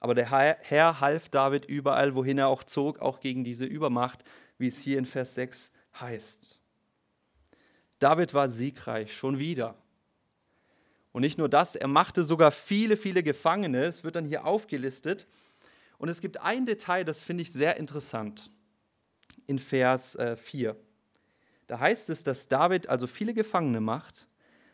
Aber 0.00 0.14
der 0.14 0.30
Herr 0.30 1.00
half 1.00 1.28
David 1.28 1.66
überall, 1.66 2.14
wohin 2.14 2.38
er 2.38 2.48
auch 2.48 2.64
zog, 2.64 2.98
auch 3.00 3.20
gegen 3.20 3.44
diese 3.44 3.66
Übermacht, 3.66 4.24
wie 4.56 4.68
es 4.68 4.78
hier 4.78 4.98
in 4.98 5.06
Vers 5.06 5.34
6 5.34 5.70
heißt. 6.00 6.61
David 8.02 8.34
war 8.34 8.48
siegreich, 8.48 9.16
schon 9.16 9.38
wieder. 9.38 9.76
Und 11.12 11.22
nicht 11.22 11.38
nur 11.38 11.48
das, 11.48 11.76
er 11.76 11.88
machte 11.88 12.24
sogar 12.24 12.50
viele, 12.50 12.96
viele 12.96 13.22
Gefangene. 13.22 13.84
Es 13.84 14.02
wird 14.02 14.16
dann 14.16 14.24
hier 14.24 14.44
aufgelistet. 14.46 15.26
Und 15.98 16.08
es 16.08 16.20
gibt 16.20 16.40
ein 16.40 16.66
Detail, 16.66 17.04
das 17.04 17.22
finde 17.22 17.42
ich 17.42 17.52
sehr 17.52 17.76
interessant. 17.76 18.50
In 19.46 19.58
Vers 19.58 20.18
4. 20.36 20.70
Äh, 20.70 20.74
da 21.66 21.78
heißt 21.78 22.10
es, 22.10 22.22
dass 22.22 22.48
David 22.48 22.88
also 22.88 23.06
viele 23.06 23.34
Gefangene 23.34 23.80
macht, 23.80 24.26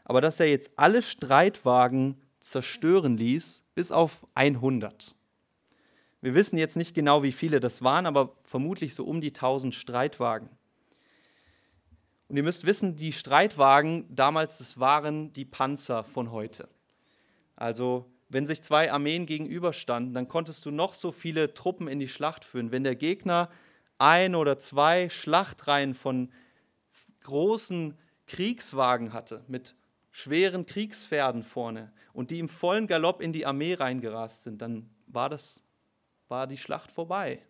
aber 0.04 0.20
dass 0.20 0.40
er 0.40 0.48
jetzt 0.48 0.70
alle 0.76 1.02
Streitwagen 1.02 2.20
zerstören 2.40 3.16
ließ, 3.16 3.64
bis 3.74 3.92
auf 3.92 4.26
100. 4.34 5.14
Wir 6.20 6.34
wissen 6.34 6.56
jetzt 6.56 6.76
nicht 6.76 6.94
genau, 6.94 7.22
wie 7.22 7.32
viele 7.32 7.60
das 7.60 7.82
waren, 7.82 8.06
aber 8.06 8.36
vermutlich 8.42 8.94
so 8.94 9.04
um 9.04 9.20
die 9.20 9.28
1000 9.28 9.74
Streitwagen. 9.74 10.48
Und 12.28 12.36
ihr 12.36 12.42
müsst 12.42 12.66
wissen, 12.66 12.96
die 12.96 13.12
Streitwagen 13.12 14.04
damals, 14.14 14.58
das 14.58 14.78
waren 14.78 15.32
die 15.32 15.46
Panzer 15.46 16.04
von 16.04 16.30
heute. 16.30 16.68
Also 17.56 18.10
wenn 18.28 18.46
sich 18.46 18.62
zwei 18.62 18.92
Armeen 18.92 19.24
gegenüberstanden, 19.24 20.12
dann 20.12 20.28
konntest 20.28 20.66
du 20.66 20.70
noch 20.70 20.92
so 20.92 21.10
viele 21.10 21.54
Truppen 21.54 21.88
in 21.88 21.98
die 21.98 22.08
Schlacht 22.08 22.44
führen. 22.44 22.70
Wenn 22.70 22.84
der 22.84 22.96
Gegner 22.96 23.50
ein 23.96 24.34
oder 24.34 24.58
zwei 24.58 25.08
Schlachtreihen 25.08 25.94
von 25.94 26.30
großen 27.22 27.96
Kriegswagen 28.26 29.14
hatte, 29.14 29.44
mit 29.48 29.74
schweren 30.10 30.66
Kriegspferden 30.66 31.42
vorne 31.42 31.92
und 32.12 32.30
die 32.30 32.38
im 32.38 32.48
vollen 32.48 32.86
Galopp 32.86 33.22
in 33.22 33.32
die 33.32 33.46
Armee 33.46 33.74
reingerast 33.74 34.44
sind, 34.44 34.60
dann 34.60 34.90
war 35.06 35.30
das 35.30 35.64
war 36.28 36.46
die 36.46 36.58
Schlacht 36.58 36.92
vorbei. 36.92 37.40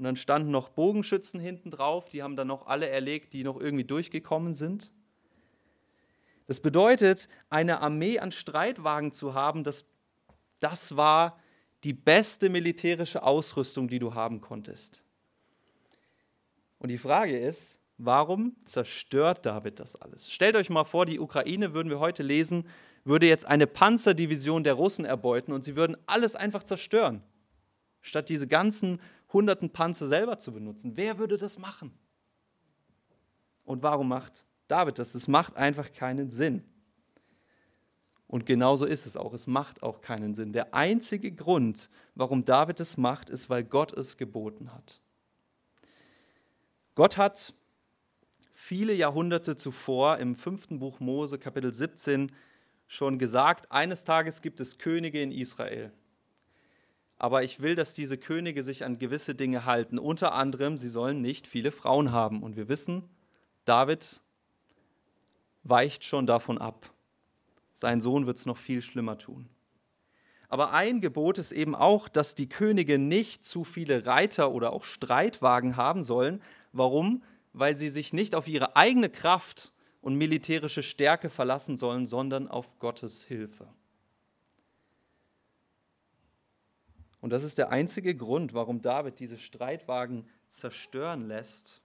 Und 0.00 0.04
dann 0.04 0.16
standen 0.16 0.50
noch 0.50 0.70
Bogenschützen 0.70 1.38
hinten 1.38 1.70
drauf, 1.70 2.08
die 2.08 2.22
haben 2.22 2.34
dann 2.34 2.46
noch 2.46 2.66
alle 2.66 2.88
erlegt, 2.88 3.34
die 3.34 3.44
noch 3.44 3.60
irgendwie 3.60 3.84
durchgekommen 3.84 4.54
sind. 4.54 4.94
Das 6.46 6.60
bedeutet, 6.60 7.28
eine 7.50 7.82
Armee 7.82 8.18
an 8.18 8.32
Streitwagen 8.32 9.12
zu 9.12 9.34
haben, 9.34 9.62
das, 9.62 9.84
das 10.58 10.96
war 10.96 11.38
die 11.84 11.92
beste 11.92 12.48
militärische 12.48 13.22
Ausrüstung, 13.22 13.88
die 13.88 13.98
du 13.98 14.14
haben 14.14 14.40
konntest. 14.40 15.02
Und 16.78 16.88
die 16.88 16.96
Frage 16.96 17.38
ist, 17.38 17.78
warum 17.98 18.56
zerstört 18.64 19.44
David 19.44 19.80
das 19.80 19.96
alles? 19.96 20.32
Stellt 20.32 20.56
euch 20.56 20.70
mal 20.70 20.84
vor, 20.84 21.04
die 21.04 21.20
Ukraine, 21.20 21.74
würden 21.74 21.90
wir 21.90 22.00
heute 22.00 22.22
lesen, 22.22 22.66
würde 23.04 23.26
jetzt 23.26 23.44
eine 23.44 23.66
Panzerdivision 23.66 24.64
der 24.64 24.72
Russen 24.72 25.04
erbeuten 25.04 25.52
und 25.52 25.62
sie 25.62 25.76
würden 25.76 25.98
alles 26.06 26.36
einfach 26.36 26.62
zerstören, 26.62 27.22
statt 28.00 28.30
diese 28.30 28.48
ganzen 28.48 28.98
hunderten 29.32 29.70
Panzer 29.70 30.06
selber 30.06 30.38
zu 30.38 30.52
benutzen. 30.52 30.96
Wer 30.96 31.18
würde 31.18 31.36
das 31.36 31.58
machen? 31.58 31.92
Und 33.64 33.82
warum 33.82 34.08
macht 34.08 34.44
David 34.68 34.98
das? 34.98 35.14
Es 35.14 35.28
macht 35.28 35.56
einfach 35.56 35.92
keinen 35.92 36.30
Sinn. 36.30 36.64
Und 38.26 38.46
genauso 38.46 38.86
ist 38.86 39.06
es 39.06 39.16
auch. 39.16 39.32
Es 39.32 39.46
macht 39.46 39.82
auch 39.82 40.00
keinen 40.00 40.34
Sinn. 40.34 40.52
Der 40.52 40.72
einzige 40.74 41.32
Grund, 41.32 41.90
warum 42.14 42.44
David 42.44 42.78
es 42.80 42.96
macht, 42.96 43.28
ist, 43.28 43.50
weil 43.50 43.64
Gott 43.64 43.92
es 43.92 44.16
geboten 44.16 44.72
hat. 44.72 45.00
Gott 46.94 47.16
hat 47.16 47.54
viele 48.52 48.92
Jahrhunderte 48.92 49.56
zuvor 49.56 50.18
im 50.18 50.34
fünften 50.34 50.78
Buch 50.78 51.00
Mose, 51.00 51.38
Kapitel 51.38 51.74
17, 51.74 52.30
schon 52.86 53.18
gesagt, 53.18 53.70
eines 53.72 54.04
Tages 54.04 54.42
gibt 54.42 54.60
es 54.60 54.78
Könige 54.78 55.20
in 55.20 55.32
Israel 55.32 55.92
aber 57.20 57.42
ich 57.42 57.60
will, 57.60 57.74
dass 57.74 57.92
diese 57.92 58.16
Könige 58.16 58.64
sich 58.64 58.82
an 58.82 58.98
gewisse 58.98 59.34
Dinge 59.34 59.66
halten. 59.66 59.98
Unter 59.98 60.32
anderem, 60.32 60.78
sie 60.78 60.88
sollen 60.88 61.20
nicht 61.20 61.46
viele 61.46 61.70
Frauen 61.70 62.12
haben. 62.12 62.42
Und 62.42 62.56
wir 62.56 62.70
wissen, 62.70 63.10
David 63.66 64.22
weicht 65.62 66.02
schon 66.02 66.26
davon 66.26 66.56
ab. 66.56 66.90
Sein 67.74 68.00
Sohn 68.00 68.24
wird 68.24 68.38
es 68.38 68.46
noch 68.46 68.56
viel 68.56 68.80
schlimmer 68.80 69.18
tun. 69.18 69.50
Aber 70.48 70.72
ein 70.72 71.02
Gebot 71.02 71.36
ist 71.36 71.52
eben 71.52 71.74
auch, 71.74 72.08
dass 72.08 72.34
die 72.34 72.48
Könige 72.48 72.98
nicht 72.98 73.44
zu 73.44 73.64
viele 73.64 74.06
Reiter 74.06 74.50
oder 74.50 74.72
auch 74.72 74.84
Streitwagen 74.84 75.76
haben 75.76 76.02
sollen. 76.02 76.42
Warum? 76.72 77.22
Weil 77.52 77.76
sie 77.76 77.90
sich 77.90 78.14
nicht 78.14 78.34
auf 78.34 78.48
ihre 78.48 78.76
eigene 78.76 79.10
Kraft 79.10 79.74
und 80.00 80.14
militärische 80.14 80.82
Stärke 80.82 81.28
verlassen 81.28 81.76
sollen, 81.76 82.06
sondern 82.06 82.48
auf 82.48 82.78
Gottes 82.78 83.24
Hilfe. 83.24 83.68
Und 87.20 87.30
das 87.30 87.44
ist 87.44 87.58
der 87.58 87.70
einzige 87.70 88.14
Grund, 88.14 88.54
warum 88.54 88.80
David 88.80 89.18
diese 89.18 89.38
Streitwagen 89.38 90.28
zerstören 90.46 91.28
lässt, 91.28 91.82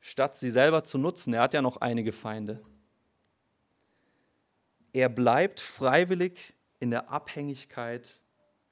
statt 0.00 0.36
sie 0.36 0.50
selber 0.50 0.84
zu 0.84 0.98
nutzen. 0.98 1.34
Er 1.34 1.42
hat 1.42 1.54
ja 1.54 1.62
noch 1.62 1.78
einige 1.78 2.12
Feinde. 2.12 2.62
Er 4.92 5.08
bleibt 5.08 5.60
freiwillig 5.60 6.54
in 6.80 6.90
der 6.90 7.10
Abhängigkeit 7.10 8.20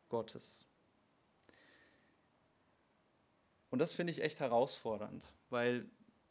Gottes. 0.08 0.66
Und 3.70 3.78
das 3.78 3.92
finde 3.92 4.12
ich 4.12 4.22
echt 4.22 4.40
herausfordernd, 4.40 5.24
weil 5.48 5.86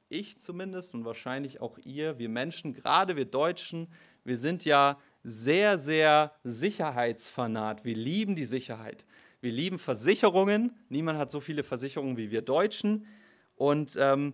ich 0.09 0.39
zumindest 0.39 0.93
und 0.93 1.05
wahrscheinlich 1.05 1.61
auch 1.61 1.77
ihr, 1.79 2.19
wir 2.19 2.29
Menschen, 2.29 2.73
gerade 2.73 3.15
wir 3.15 3.25
Deutschen, 3.25 3.91
wir 4.23 4.37
sind 4.37 4.65
ja 4.65 4.99
sehr, 5.23 5.77
sehr 5.77 6.31
sicherheitsfanat. 6.43 7.85
Wir 7.85 7.95
lieben 7.95 8.35
die 8.35 8.45
Sicherheit. 8.45 9.05
Wir 9.41 9.51
lieben 9.51 9.79
Versicherungen. 9.79 10.75
Niemand 10.89 11.17
hat 11.17 11.31
so 11.31 11.39
viele 11.39 11.63
Versicherungen 11.63 12.17
wie 12.17 12.31
wir 12.31 12.41
Deutschen. 12.41 13.07
Und 13.55 13.97
ähm, 13.99 14.33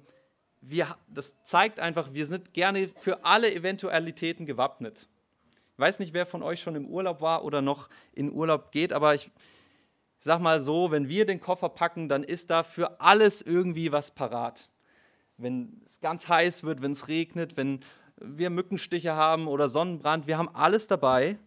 wir, 0.61 0.95
das 1.07 1.41
zeigt 1.43 1.79
einfach, 1.79 2.13
wir 2.13 2.25
sind 2.25 2.53
gerne 2.53 2.87
für 2.87 3.23
alle 3.23 3.53
Eventualitäten 3.53 4.45
gewappnet. 4.45 5.07
Ich 5.73 5.79
weiß 5.79 5.99
nicht, 5.99 6.13
wer 6.13 6.25
von 6.25 6.43
euch 6.43 6.61
schon 6.61 6.75
im 6.75 6.87
Urlaub 6.87 7.21
war 7.21 7.43
oder 7.43 7.61
noch 7.61 7.89
in 8.13 8.31
Urlaub 8.31 8.71
geht, 8.71 8.91
aber 8.91 9.15
ich, 9.15 9.31
sag 10.17 10.41
mal 10.41 10.61
so, 10.61 10.91
wenn 10.91 11.07
wir 11.07 11.25
den 11.25 11.39
Koffer 11.39 11.69
packen, 11.69 12.09
dann 12.09 12.23
ist 12.23 12.49
da 12.49 12.63
für 12.63 12.99
alles 12.99 13.41
irgendwie 13.41 13.91
was 13.91 14.11
parat. 14.11 14.69
Wenn 15.37 15.81
es 15.85 15.99
ganz 15.99 16.27
heiß 16.27 16.63
wird, 16.63 16.81
wenn 16.81 16.93
es 16.93 17.07
regnet, 17.07 17.57
wenn 17.57 17.81
wir 18.19 18.49
Mückenstiche 18.49 19.15
haben 19.15 19.47
oder 19.47 19.69
Sonnenbrand, 19.69 20.27
wir 20.27 20.37
haben 20.37 20.49
alles 20.53 20.87
dabei, 20.87 21.37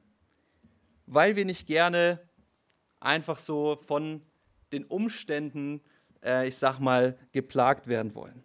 weil 1.07 1.37
wir 1.37 1.45
nicht 1.45 1.67
gerne 1.67 2.21
einfach 3.01 3.39
so 3.39 3.77
von 3.77 4.23
den 4.73 4.85
Umständen, 4.85 5.81
äh, 6.23 6.47
ich 6.47 6.57
sag 6.57 6.79
mal, 6.79 7.19
geplagt 7.33 7.87
werden 7.89 8.15
wollen. 8.15 8.43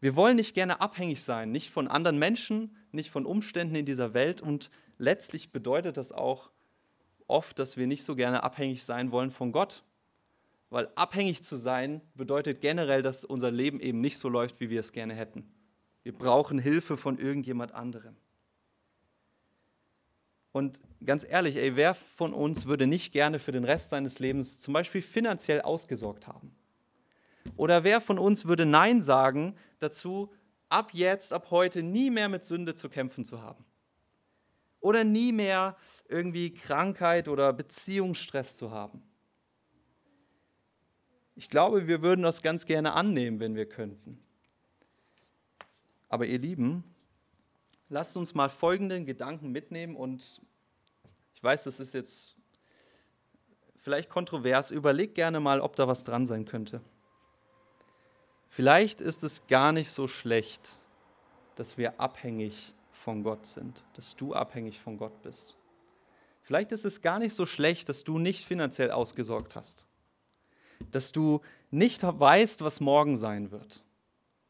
Wir 0.00 0.14
wollen 0.16 0.36
nicht 0.36 0.54
gerne 0.54 0.80
abhängig 0.80 1.22
sein, 1.22 1.50
nicht 1.50 1.70
von 1.70 1.88
anderen 1.88 2.18
Menschen, 2.18 2.76
nicht 2.92 3.10
von 3.10 3.26
Umständen 3.26 3.74
in 3.74 3.86
dieser 3.86 4.14
Welt 4.14 4.40
und 4.40 4.70
letztlich 4.98 5.52
bedeutet 5.52 5.96
das 5.96 6.12
auch 6.12 6.50
oft, 7.26 7.58
dass 7.58 7.76
wir 7.76 7.86
nicht 7.86 8.04
so 8.04 8.14
gerne 8.14 8.42
abhängig 8.42 8.84
sein 8.84 9.10
wollen 9.10 9.30
von 9.30 9.52
Gott. 9.52 9.84
Weil 10.68 10.88
abhängig 10.94 11.42
zu 11.42 11.56
sein 11.56 12.00
bedeutet 12.14 12.60
generell, 12.60 13.02
dass 13.02 13.24
unser 13.24 13.50
Leben 13.50 13.80
eben 13.80 14.00
nicht 14.00 14.18
so 14.18 14.28
läuft, 14.28 14.60
wie 14.60 14.70
wir 14.70 14.80
es 14.80 14.92
gerne 14.92 15.14
hätten. 15.14 15.52
Wir 16.06 16.16
brauchen 16.16 16.60
Hilfe 16.60 16.96
von 16.96 17.18
irgendjemand 17.18 17.72
anderem. 17.74 18.14
Und 20.52 20.78
ganz 21.04 21.26
ehrlich, 21.28 21.56
ey, 21.56 21.74
wer 21.74 21.94
von 21.94 22.32
uns 22.32 22.66
würde 22.66 22.86
nicht 22.86 23.10
gerne 23.10 23.40
für 23.40 23.50
den 23.50 23.64
Rest 23.64 23.90
seines 23.90 24.20
Lebens 24.20 24.60
zum 24.60 24.72
Beispiel 24.72 25.02
finanziell 25.02 25.62
ausgesorgt 25.62 26.28
haben? 26.28 26.54
Oder 27.56 27.82
wer 27.82 28.00
von 28.00 28.20
uns 28.20 28.46
würde 28.46 28.66
Nein 28.66 29.02
sagen 29.02 29.56
dazu, 29.80 30.32
ab 30.68 30.90
jetzt, 30.92 31.32
ab 31.32 31.50
heute 31.50 31.82
nie 31.82 32.10
mehr 32.10 32.28
mit 32.28 32.44
Sünde 32.44 32.76
zu 32.76 32.88
kämpfen 32.88 33.24
zu 33.24 33.42
haben? 33.42 33.64
Oder 34.78 35.02
nie 35.02 35.32
mehr 35.32 35.76
irgendwie 36.08 36.54
Krankheit 36.54 37.26
oder 37.26 37.52
Beziehungsstress 37.52 38.56
zu 38.56 38.70
haben? 38.70 39.02
Ich 41.34 41.50
glaube, 41.50 41.88
wir 41.88 42.00
würden 42.00 42.22
das 42.22 42.42
ganz 42.42 42.64
gerne 42.64 42.92
annehmen, 42.92 43.40
wenn 43.40 43.56
wir 43.56 43.68
könnten. 43.68 44.22
Aber 46.08 46.26
ihr 46.26 46.38
Lieben, 46.38 46.84
lasst 47.88 48.16
uns 48.16 48.34
mal 48.34 48.48
folgenden 48.48 49.06
Gedanken 49.06 49.50
mitnehmen 49.50 49.96
und 49.96 50.40
ich 51.34 51.42
weiß, 51.42 51.64
das 51.64 51.80
ist 51.80 51.94
jetzt 51.94 52.36
vielleicht 53.76 54.08
kontrovers, 54.08 54.70
überlegt 54.70 55.14
gerne 55.14 55.40
mal, 55.40 55.60
ob 55.60 55.76
da 55.76 55.86
was 55.86 56.04
dran 56.04 56.26
sein 56.26 56.44
könnte. 56.44 56.80
Vielleicht 58.48 59.00
ist 59.00 59.22
es 59.22 59.46
gar 59.46 59.72
nicht 59.72 59.90
so 59.90 60.08
schlecht, 60.08 60.80
dass 61.56 61.76
wir 61.76 62.00
abhängig 62.00 62.74
von 62.90 63.22
Gott 63.22 63.46
sind, 63.46 63.84
dass 63.94 64.16
du 64.16 64.34
abhängig 64.34 64.80
von 64.80 64.96
Gott 64.96 65.22
bist. 65.22 65.56
Vielleicht 66.42 66.72
ist 66.72 66.84
es 66.84 67.02
gar 67.02 67.18
nicht 67.18 67.34
so 67.34 67.44
schlecht, 67.44 67.88
dass 67.88 68.04
du 68.04 68.18
nicht 68.18 68.44
finanziell 68.44 68.90
ausgesorgt 68.90 69.54
hast, 69.56 69.86
dass 70.90 71.12
du 71.12 71.40
nicht 71.70 72.02
weißt, 72.02 72.62
was 72.62 72.80
morgen 72.80 73.16
sein 73.16 73.50
wird, 73.50 73.82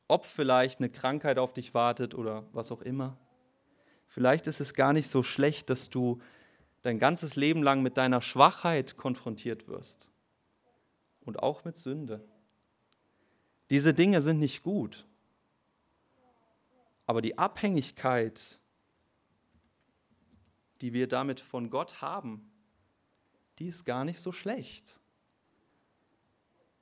ob 0.09 0.25
vielleicht 0.25 0.81
eine 0.81 0.89
Krankheit 0.89 1.39
auf 1.39 1.53
dich 1.53 1.75
wartet 1.75 2.15
oder 2.15 2.45
was 2.53 2.71
auch 2.71 2.83
immer. 2.83 3.17
Vielleicht 4.07 4.47
ist 4.47 4.61
es 4.61 4.75
gar 4.75 4.93
nicht 4.93 5.09
so 5.09 5.23
schlecht, 5.23 5.69
dass 5.71 5.91
du 5.91 6.21
dein 6.83 6.99
ganzes 6.99 7.37
Leben 7.37 7.63
lang 7.63 7.83
mit 7.83 7.97
deiner 7.97 8.21
Schwachheit 8.21 8.97
konfrontiert 8.97 9.69
wirst 9.69 10.11
und 11.21 11.43
auch 11.43 11.65
mit 11.65 11.77
Sünde. 11.77 12.25
Diese 13.71 13.93
Dinge 13.93 14.23
sind 14.23 14.39
nicht 14.39 14.63
gut. 14.63 15.07
Aber 17.07 17.23
die 17.23 17.39
Abhängigkeit, 17.39 18.61
die 20.81 20.93
wir 20.93 21.09
damit 21.09 21.41
von 21.41 21.71
Gott 21.71 22.01
haben, 22.01 22.51
die 23.59 23.69
ist 23.69 23.85
gar 23.85 24.05
nicht 24.05 24.21
so 24.21 24.33
schlecht. 24.33 25.01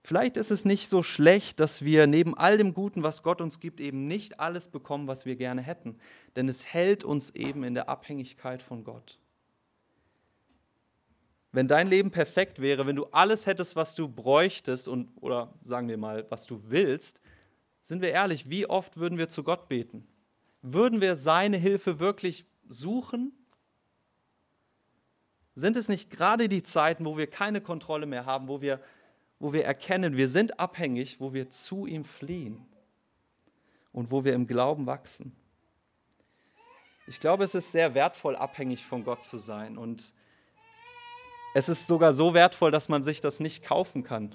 Vielleicht 0.06 0.36
ist 0.36 0.50
es 0.50 0.66
nicht 0.66 0.90
so 0.90 1.02
schlecht, 1.02 1.60
dass 1.60 1.82
wir 1.82 2.06
neben 2.06 2.36
all 2.36 2.58
dem 2.58 2.74
Guten, 2.74 3.02
was 3.02 3.22
Gott 3.22 3.40
uns 3.40 3.58
gibt, 3.58 3.80
eben 3.80 4.06
nicht 4.06 4.38
alles 4.38 4.68
bekommen, 4.68 5.08
was 5.08 5.24
wir 5.24 5.34
gerne 5.34 5.62
hätten. 5.62 5.96
Denn 6.36 6.46
es 6.46 6.66
hält 6.66 7.04
uns 7.04 7.30
eben 7.30 7.64
in 7.64 7.72
der 7.72 7.88
Abhängigkeit 7.88 8.60
von 8.60 8.84
Gott. 8.84 9.18
Wenn 11.52 11.68
dein 11.68 11.88
Leben 11.88 12.10
perfekt 12.10 12.60
wäre, 12.60 12.86
wenn 12.86 12.96
du 12.96 13.06
alles 13.12 13.46
hättest, 13.46 13.76
was 13.76 13.94
du 13.94 14.06
bräuchtest 14.06 14.88
und 14.88 15.08
oder 15.22 15.54
sagen 15.62 15.88
wir 15.88 15.96
mal, 15.96 16.26
was 16.28 16.44
du 16.44 16.60
willst, 16.68 17.22
sind 17.80 18.02
wir 18.02 18.10
ehrlich, 18.10 18.50
wie 18.50 18.66
oft 18.66 18.98
würden 18.98 19.16
wir 19.16 19.30
zu 19.30 19.42
Gott 19.42 19.68
beten? 19.68 20.06
Würden 20.60 21.00
wir 21.00 21.16
seine 21.16 21.56
Hilfe 21.56 21.98
wirklich 21.98 22.44
suchen? 22.68 23.32
Sind 25.54 25.78
es 25.78 25.88
nicht 25.88 26.10
gerade 26.10 26.50
die 26.50 26.62
Zeiten, 26.62 27.06
wo 27.06 27.16
wir 27.16 27.26
keine 27.26 27.62
Kontrolle 27.62 28.04
mehr 28.04 28.26
haben, 28.26 28.48
wo 28.48 28.60
wir 28.60 28.80
wo 29.38 29.52
wir 29.52 29.64
erkennen, 29.64 30.16
wir 30.16 30.28
sind 30.28 30.58
abhängig, 30.60 31.20
wo 31.20 31.32
wir 31.32 31.50
zu 31.50 31.86
ihm 31.86 32.04
fliehen 32.04 32.64
und 33.92 34.10
wo 34.10 34.24
wir 34.24 34.34
im 34.34 34.46
Glauben 34.46 34.86
wachsen. 34.86 35.34
Ich 37.06 37.20
glaube, 37.20 37.44
es 37.44 37.54
ist 37.54 37.72
sehr 37.72 37.94
wertvoll, 37.94 38.36
abhängig 38.36 38.86
von 38.86 39.04
Gott 39.04 39.22
zu 39.24 39.38
sein. 39.38 39.76
Und 39.76 40.14
es 41.54 41.68
ist 41.68 41.86
sogar 41.86 42.14
so 42.14 42.32
wertvoll, 42.32 42.70
dass 42.70 42.88
man 42.88 43.02
sich 43.02 43.20
das 43.20 43.40
nicht 43.40 43.62
kaufen 43.64 44.02
kann 44.02 44.34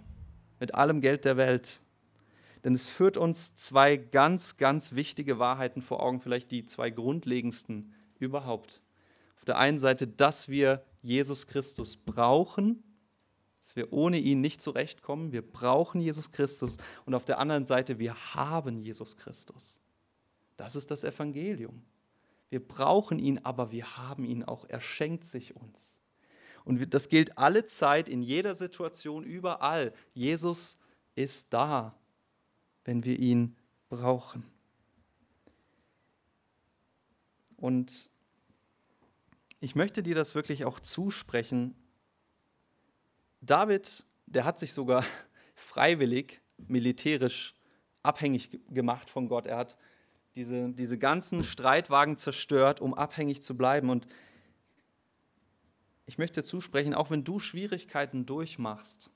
mit 0.59 0.75
allem 0.75 1.01
Geld 1.01 1.25
der 1.25 1.37
Welt. 1.37 1.81
Denn 2.63 2.75
es 2.75 2.89
führt 2.89 3.17
uns 3.17 3.55
zwei 3.55 3.95
ganz, 3.97 4.57
ganz 4.57 4.93
wichtige 4.93 5.39
Wahrheiten 5.39 5.81
vor 5.81 6.03
Augen, 6.03 6.19
vielleicht 6.19 6.51
die 6.51 6.65
zwei 6.65 6.89
grundlegendsten 6.89 7.93
überhaupt. 8.19 8.81
Auf 9.37 9.45
der 9.45 9.57
einen 9.57 9.79
Seite, 9.79 10.07
dass 10.07 10.49
wir 10.49 10.83
Jesus 11.01 11.47
Christus 11.47 11.95
brauchen 11.95 12.83
dass 13.59 13.75
wir 13.75 13.91
ohne 13.91 14.17
ihn 14.17 14.41
nicht 14.41 14.61
zurechtkommen. 14.61 15.31
Wir 15.31 15.41
brauchen 15.41 16.01
Jesus 16.01 16.31
Christus. 16.31 16.77
Und 17.05 17.13
auf 17.13 17.25
der 17.25 17.39
anderen 17.39 17.65
Seite, 17.65 17.99
wir 17.99 18.35
haben 18.35 18.79
Jesus 18.79 19.17
Christus. 19.17 19.79
Das 20.57 20.75
ist 20.75 20.91
das 20.91 21.03
Evangelium. 21.03 21.83
Wir 22.49 22.65
brauchen 22.65 23.19
ihn, 23.19 23.39
aber 23.39 23.71
wir 23.71 23.97
haben 23.97 24.25
ihn 24.25 24.43
auch. 24.43 24.65
Er 24.67 24.81
schenkt 24.81 25.23
sich 25.23 25.55
uns. 25.55 25.99
Und 26.65 26.93
das 26.93 27.09
gilt 27.09 27.37
alle 27.37 27.65
Zeit, 27.65 28.09
in 28.09 28.21
jeder 28.21 28.55
Situation, 28.55 29.23
überall. 29.23 29.93
Jesus 30.13 30.79
ist 31.15 31.53
da, 31.53 31.95
wenn 32.85 33.03
wir 33.03 33.19
ihn 33.19 33.55
brauchen. 33.89 34.43
Und 37.57 38.09
ich 39.59 39.75
möchte 39.75 40.01
dir 40.01 40.15
das 40.15 40.35
wirklich 40.35 40.65
auch 40.65 40.79
zusprechen, 40.79 41.75
David, 43.41 44.03
der 44.25 44.45
hat 44.45 44.59
sich 44.59 44.73
sogar 44.73 45.03
freiwillig 45.55 46.41
militärisch 46.57 47.55
abhängig 48.03 48.59
gemacht 48.69 49.09
von 49.09 49.27
Gott. 49.27 49.47
Er 49.47 49.57
hat 49.57 49.77
diese, 50.35 50.69
diese 50.69 50.97
ganzen 50.97 51.43
Streitwagen 51.43 52.17
zerstört, 52.17 52.81
um 52.81 52.93
abhängig 52.93 53.43
zu 53.43 53.57
bleiben. 53.57 53.89
Und 53.89 54.07
ich 56.05 56.17
möchte 56.17 56.43
zusprechen, 56.43 56.93
auch 56.93 57.09
wenn 57.09 57.23
du 57.23 57.39
Schwierigkeiten 57.39 58.25
durchmachst, 58.25 59.11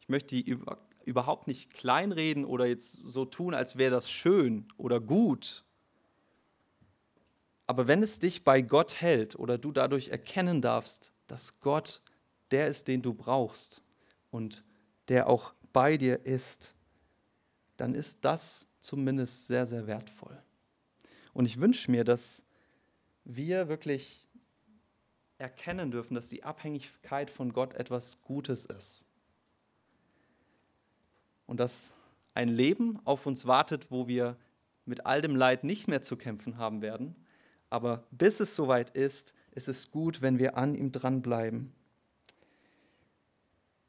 ich 0.00 0.08
möchte 0.08 0.36
die 0.36 0.42
über, 0.42 0.78
überhaupt 1.04 1.48
nicht 1.48 1.74
kleinreden 1.74 2.44
oder 2.44 2.66
jetzt 2.66 2.92
so 2.92 3.24
tun, 3.24 3.54
als 3.54 3.76
wäre 3.76 3.90
das 3.90 4.10
schön 4.10 4.68
oder 4.76 5.00
gut. 5.00 5.64
Aber 7.66 7.88
wenn 7.88 8.02
es 8.02 8.18
dich 8.18 8.44
bei 8.44 8.62
Gott 8.62 9.00
hält 9.00 9.36
oder 9.36 9.58
du 9.58 9.72
dadurch 9.72 10.08
erkennen 10.08 10.62
darfst, 10.62 11.12
dass 11.26 11.60
Gott 11.60 12.02
der 12.50 12.68
ist, 12.68 12.88
den 12.88 13.02
du 13.02 13.14
brauchst 13.14 13.82
und 14.30 14.64
der 15.08 15.28
auch 15.28 15.52
bei 15.72 15.96
dir 15.96 16.24
ist, 16.24 16.74
dann 17.76 17.94
ist 17.94 18.24
das 18.24 18.68
zumindest 18.80 19.46
sehr, 19.46 19.66
sehr 19.66 19.86
wertvoll. 19.86 20.36
Und 21.34 21.46
ich 21.46 21.60
wünsche 21.60 21.90
mir, 21.90 22.04
dass 22.04 22.42
wir 23.24 23.68
wirklich 23.68 24.26
erkennen 25.38 25.90
dürfen, 25.90 26.14
dass 26.14 26.28
die 26.28 26.44
Abhängigkeit 26.44 27.30
von 27.30 27.52
Gott 27.52 27.74
etwas 27.74 28.22
Gutes 28.22 28.64
ist. 28.64 29.06
Und 31.46 31.60
dass 31.60 31.92
ein 32.34 32.48
Leben 32.48 32.98
auf 33.04 33.26
uns 33.26 33.46
wartet, 33.46 33.90
wo 33.90 34.08
wir 34.08 34.36
mit 34.84 35.04
all 35.04 35.20
dem 35.20 35.36
Leid 35.36 35.64
nicht 35.64 35.88
mehr 35.88 36.02
zu 36.02 36.16
kämpfen 36.16 36.56
haben 36.58 36.80
werden. 36.80 37.14
Aber 37.70 38.04
bis 38.10 38.40
es 38.40 38.56
soweit 38.56 38.90
ist, 38.90 39.34
ist 39.52 39.68
es 39.68 39.90
gut, 39.90 40.22
wenn 40.22 40.38
wir 40.38 40.56
an 40.56 40.74
ihm 40.74 40.92
dranbleiben. 40.92 41.72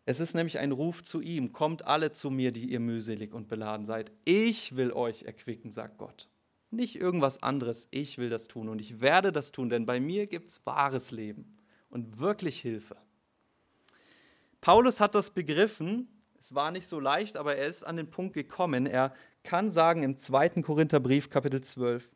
Es 0.09 0.21
ist 0.21 0.35
nämlich 0.35 0.57
ein 0.57 0.71
Ruf 0.71 1.03
zu 1.03 1.19
ihm, 1.19 1.51
kommt 1.51 1.85
alle 1.85 2.13
zu 2.13 2.31
mir, 2.31 2.53
die 2.53 2.71
ihr 2.71 2.79
mühselig 2.79 3.33
und 3.33 3.49
beladen 3.49 3.85
seid. 3.85 4.09
Ich 4.23 4.77
will 4.77 4.93
euch 4.93 5.23
erquicken, 5.23 5.69
sagt 5.69 5.97
Gott. 5.97 6.29
Nicht 6.71 6.95
irgendwas 6.95 7.43
anderes, 7.43 7.89
ich 7.91 8.17
will 8.17 8.29
das 8.29 8.47
tun 8.47 8.69
und 8.69 8.79
ich 8.79 9.01
werde 9.01 9.33
das 9.33 9.51
tun, 9.51 9.69
denn 9.69 9.85
bei 9.85 9.99
mir 9.99 10.25
gibt 10.27 10.47
es 10.47 10.65
wahres 10.65 11.11
Leben 11.11 11.57
und 11.89 12.19
wirklich 12.19 12.61
Hilfe. 12.61 12.95
Paulus 14.61 15.01
hat 15.01 15.13
das 15.13 15.31
begriffen, 15.31 16.07
es 16.39 16.55
war 16.55 16.71
nicht 16.71 16.87
so 16.87 17.01
leicht, 17.01 17.35
aber 17.35 17.57
er 17.57 17.67
ist 17.67 17.85
an 17.85 17.97
den 17.97 18.09
Punkt 18.09 18.33
gekommen. 18.33 18.85
Er 18.85 19.13
kann 19.43 19.71
sagen 19.71 20.03
im 20.03 20.17
2. 20.17 20.61
Korintherbrief, 20.61 21.29
Kapitel 21.29 21.59
12, 21.59 22.15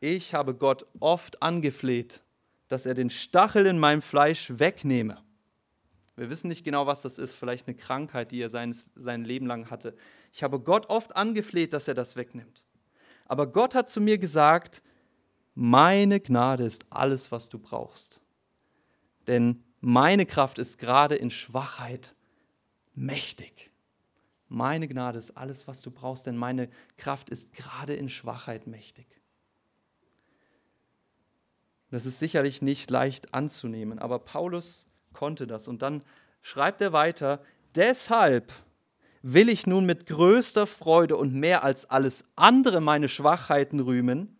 ich 0.00 0.32
habe 0.32 0.54
Gott 0.54 0.86
oft 0.98 1.42
angefleht, 1.42 2.22
dass 2.68 2.86
er 2.86 2.94
den 2.94 3.10
Stachel 3.10 3.66
in 3.66 3.78
meinem 3.78 4.00
Fleisch 4.00 4.50
wegnehme. 4.58 5.22
Wir 6.16 6.28
wissen 6.28 6.48
nicht 6.48 6.64
genau, 6.64 6.86
was 6.86 7.02
das 7.02 7.18
ist, 7.18 7.34
vielleicht 7.34 7.66
eine 7.66 7.76
Krankheit, 7.76 8.32
die 8.32 8.40
er 8.40 8.50
sein, 8.50 8.74
sein 8.94 9.24
Leben 9.24 9.46
lang 9.46 9.70
hatte. 9.70 9.96
Ich 10.32 10.42
habe 10.42 10.60
Gott 10.60 10.90
oft 10.90 11.16
angefleht, 11.16 11.72
dass 11.72 11.88
er 11.88 11.94
das 11.94 12.16
wegnimmt. 12.16 12.64
Aber 13.26 13.46
Gott 13.46 13.74
hat 13.74 13.88
zu 13.88 14.00
mir 14.00 14.18
gesagt, 14.18 14.82
meine 15.54 16.20
Gnade 16.20 16.64
ist 16.64 16.84
alles, 16.90 17.32
was 17.32 17.48
du 17.48 17.58
brauchst. 17.58 18.20
Denn 19.26 19.62
meine 19.80 20.26
Kraft 20.26 20.58
ist 20.58 20.78
gerade 20.78 21.14
in 21.14 21.30
Schwachheit 21.30 22.14
mächtig. 22.94 23.70
Meine 24.48 24.86
Gnade 24.86 25.18
ist 25.18 25.36
alles, 25.36 25.66
was 25.66 25.80
du 25.80 25.90
brauchst, 25.90 26.26
denn 26.26 26.36
meine 26.36 26.68
Kraft 26.98 27.30
ist 27.30 27.52
gerade 27.52 27.94
in 27.94 28.10
Schwachheit 28.10 28.66
mächtig. 28.66 29.06
Das 31.90 32.04
ist 32.04 32.18
sicherlich 32.18 32.60
nicht 32.60 32.90
leicht 32.90 33.32
anzunehmen, 33.32 33.98
aber 33.98 34.18
Paulus 34.18 34.86
konnte 35.12 35.46
das. 35.46 35.68
Und 35.68 35.82
dann 35.82 36.02
schreibt 36.40 36.80
er 36.80 36.92
weiter, 36.92 37.40
deshalb 37.74 38.52
will 39.22 39.48
ich 39.48 39.66
nun 39.66 39.86
mit 39.86 40.06
größter 40.06 40.66
Freude 40.66 41.16
und 41.16 41.34
mehr 41.34 41.62
als 41.62 41.88
alles 41.88 42.24
andere 42.34 42.80
meine 42.80 43.08
Schwachheiten 43.08 43.80
rühmen, 43.80 44.36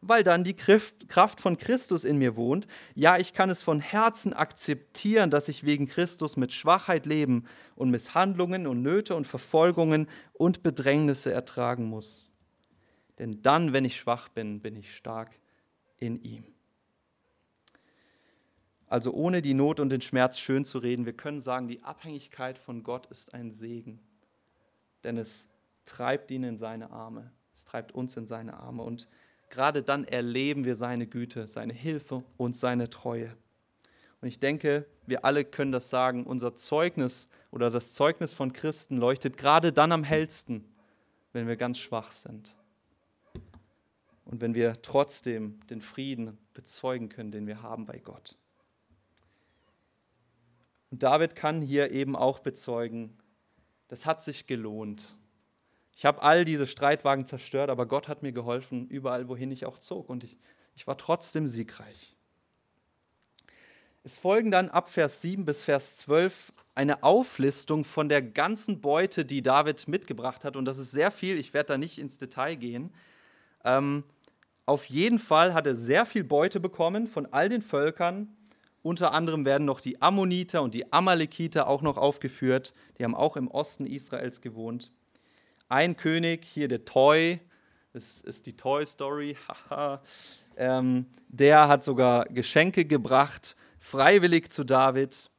weil 0.00 0.22
dann 0.22 0.44
die 0.44 0.54
Kraft 0.54 1.40
von 1.40 1.58
Christus 1.58 2.04
in 2.04 2.18
mir 2.18 2.36
wohnt. 2.36 2.66
Ja, 2.94 3.18
ich 3.18 3.34
kann 3.34 3.50
es 3.50 3.62
von 3.62 3.80
Herzen 3.80 4.32
akzeptieren, 4.32 5.30
dass 5.30 5.48
ich 5.48 5.64
wegen 5.64 5.86
Christus 5.86 6.36
mit 6.36 6.52
Schwachheit 6.52 7.04
leben 7.06 7.44
und 7.74 7.90
Misshandlungen 7.90 8.66
und 8.66 8.82
Nöte 8.82 9.14
und 9.14 9.26
Verfolgungen 9.26 10.08
und 10.32 10.62
Bedrängnisse 10.62 11.32
ertragen 11.32 11.84
muss. 11.84 12.34
Denn 13.18 13.42
dann, 13.42 13.74
wenn 13.74 13.84
ich 13.84 13.96
schwach 13.96 14.30
bin, 14.30 14.60
bin 14.60 14.76
ich 14.76 14.96
stark 14.96 15.38
in 15.98 16.22
ihm. 16.22 16.44
Also 18.90 19.12
ohne 19.12 19.40
die 19.40 19.54
Not 19.54 19.78
und 19.78 19.90
den 19.90 20.00
Schmerz 20.00 20.40
schön 20.40 20.64
zu 20.64 20.78
reden, 20.78 21.06
wir 21.06 21.12
können 21.12 21.40
sagen, 21.40 21.68
die 21.68 21.80
Abhängigkeit 21.84 22.58
von 22.58 22.82
Gott 22.82 23.06
ist 23.06 23.34
ein 23.34 23.52
Segen, 23.52 24.00
denn 25.04 25.16
es 25.16 25.48
treibt 25.84 26.32
ihn 26.32 26.42
in 26.42 26.58
seine 26.58 26.90
Arme, 26.90 27.30
es 27.54 27.64
treibt 27.64 27.92
uns 27.92 28.16
in 28.16 28.26
seine 28.26 28.58
Arme 28.58 28.82
und 28.82 29.06
gerade 29.48 29.84
dann 29.84 30.02
erleben 30.02 30.64
wir 30.64 30.74
seine 30.74 31.06
Güte, 31.06 31.46
seine 31.46 31.72
Hilfe 31.72 32.24
und 32.36 32.56
seine 32.56 32.90
Treue. 32.90 33.36
Und 34.20 34.26
ich 34.26 34.40
denke, 34.40 34.86
wir 35.06 35.24
alle 35.24 35.44
können 35.44 35.70
das 35.70 35.88
sagen, 35.88 36.26
unser 36.26 36.56
Zeugnis 36.56 37.28
oder 37.52 37.70
das 37.70 37.94
Zeugnis 37.94 38.32
von 38.32 38.52
Christen 38.52 38.96
leuchtet 38.96 39.36
gerade 39.36 39.72
dann 39.72 39.92
am 39.92 40.02
hellsten, 40.02 40.64
wenn 41.32 41.46
wir 41.46 41.56
ganz 41.56 41.78
schwach 41.78 42.10
sind. 42.10 42.56
Und 44.24 44.40
wenn 44.40 44.54
wir 44.54 44.82
trotzdem 44.82 45.60
den 45.70 45.80
Frieden 45.80 46.38
bezeugen 46.54 47.08
können, 47.08 47.30
den 47.30 47.46
wir 47.46 47.62
haben 47.62 47.86
bei 47.86 47.98
Gott. 47.98 48.36
Und 50.90 51.02
David 51.02 51.36
kann 51.36 51.62
hier 51.62 51.92
eben 51.92 52.16
auch 52.16 52.40
bezeugen, 52.40 53.16
das 53.88 54.06
hat 54.06 54.22
sich 54.22 54.46
gelohnt. 54.46 55.16
Ich 55.96 56.04
habe 56.04 56.22
all 56.22 56.44
diese 56.44 56.66
Streitwagen 56.66 57.26
zerstört, 57.26 57.70
aber 57.70 57.86
Gott 57.86 58.08
hat 58.08 58.22
mir 58.22 58.32
geholfen, 58.32 58.88
überall, 58.88 59.28
wohin 59.28 59.50
ich 59.50 59.66
auch 59.66 59.78
zog. 59.78 60.08
Und 60.08 60.24
ich, 60.24 60.38
ich 60.74 60.86
war 60.86 60.96
trotzdem 60.96 61.46
siegreich. 61.46 62.16
Es 64.02 64.16
folgen 64.16 64.50
dann 64.50 64.70
ab 64.70 64.88
Vers 64.88 65.20
7 65.20 65.44
bis 65.44 65.62
Vers 65.62 65.98
12 65.98 66.52
eine 66.74 67.02
Auflistung 67.02 67.84
von 67.84 68.08
der 68.08 68.22
ganzen 68.22 68.80
Beute, 68.80 69.26
die 69.26 69.42
David 69.42 69.88
mitgebracht 69.88 70.44
hat. 70.44 70.56
Und 70.56 70.64
das 70.64 70.78
ist 70.78 70.90
sehr 70.90 71.10
viel, 71.10 71.36
ich 71.38 71.52
werde 71.52 71.68
da 71.68 71.78
nicht 71.78 71.98
ins 71.98 72.16
Detail 72.16 72.54
gehen. 72.54 72.94
Ähm, 73.64 74.04
auf 74.64 74.86
jeden 74.86 75.18
Fall 75.18 75.52
hat 75.52 75.66
er 75.66 75.74
sehr 75.74 76.06
viel 76.06 76.24
Beute 76.24 76.60
bekommen 76.60 77.08
von 77.08 77.26
all 77.26 77.48
den 77.48 77.60
Völkern. 77.60 78.34
Unter 78.82 79.12
anderem 79.12 79.44
werden 79.44 79.66
noch 79.66 79.80
die 79.80 80.00
Ammoniter 80.00 80.62
und 80.62 80.74
die 80.74 80.92
Amalekiter 80.92 81.66
auch 81.66 81.82
noch 81.82 81.98
aufgeführt. 81.98 82.72
Die 82.98 83.04
haben 83.04 83.14
auch 83.14 83.36
im 83.36 83.48
Osten 83.48 83.86
Israels 83.86 84.40
gewohnt. 84.40 84.90
Ein 85.68 85.96
König, 85.96 86.44
hier 86.44 86.66
der 86.66 86.84
Toy, 86.84 87.40
das 87.92 88.22
ist 88.22 88.46
die 88.46 88.56
Toy 88.56 88.86
Story, 88.86 89.36
ähm, 90.56 91.06
der 91.28 91.68
hat 91.68 91.84
sogar 91.84 92.24
Geschenke 92.26 92.84
gebracht, 92.84 93.56
freiwillig 93.78 94.50
zu 94.50 94.64
David. 94.64 95.30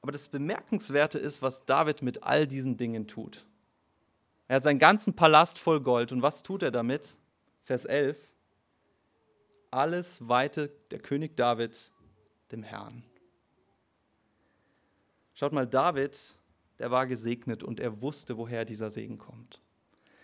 Aber 0.00 0.12
das 0.12 0.28
Bemerkenswerte 0.28 1.18
ist, 1.18 1.42
was 1.42 1.66
David 1.66 2.02
mit 2.02 2.22
all 2.22 2.46
diesen 2.46 2.76
Dingen 2.76 3.06
tut. 3.06 3.44
Er 4.46 4.56
hat 4.56 4.62
seinen 4.62 4.78
ganzen 4.78 5.14
Palast 5.14 5.58
voll 5.58 5.80
Gold. 5.80 6.12
Und 6.12 6.22
was 6.22 6.42
tut 6.42 6.62
er 6.62 6.70
damit? 6.70 7.16
Vers 7.64 7.84
11. 7.84 8.16
Alles 9.70 10.26
weite 10.26 10.70
der 10.90 10.98
König 11.00 11.36
David 11.36 11.92
dem 12.52 12.62
Herrn. 12.62 13.04
Schaut 15.34 15.52
mal, 15.52 15.66
David, 15.66 16.36
der 16.78 16.90
war 16.90 17.06
gesegnet 17.06 17.62
und 17.62 17.80
er 17.80 18.00
wusste, 18.00 18.36
woher 18.36 18.64
dieser 18.64 18.90
Segen 18.90 19.18
kommt. 19.18 19.60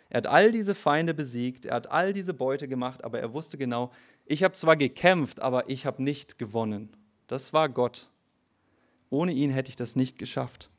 Er 0.08 0.18
hat 0.18 0.26
all 0.26 0.52
diese 0.52 0.74
Feinde 0.74 1.14
besiegt, 1.14 1.66
er 1.66 1.76
hat 1.76 1.90
all 1.90 2.12
diese 2.12 2.34
Beute 2.34 2.68
gemacht, 2.68 3.04
aber 3.04 3.20
er 3.20 3.32
wusste 3.32 3.58
genau, 3.58 3.90
ich 4.26 4.42
habe 4.42 4.54
zwar 4.54 4.76
gekämpft, 4.76 5.40
aber 5.40 5.68
ich 5.68 5.86
habe 5.86 6.02
nicht 6.02 6.38
gewonnen. 6.38 6.90
Das 7.26 7.52
war 7.52 7.68
Gott. 7.68 8.08
Ohne 9.10 9.32
ihn 9.32 9.50
hätte 9.50 9.68
ich 9.68 9.76
das 9.76 9.96
nicht 9.96 10.18
geschafft. 10.18 10.70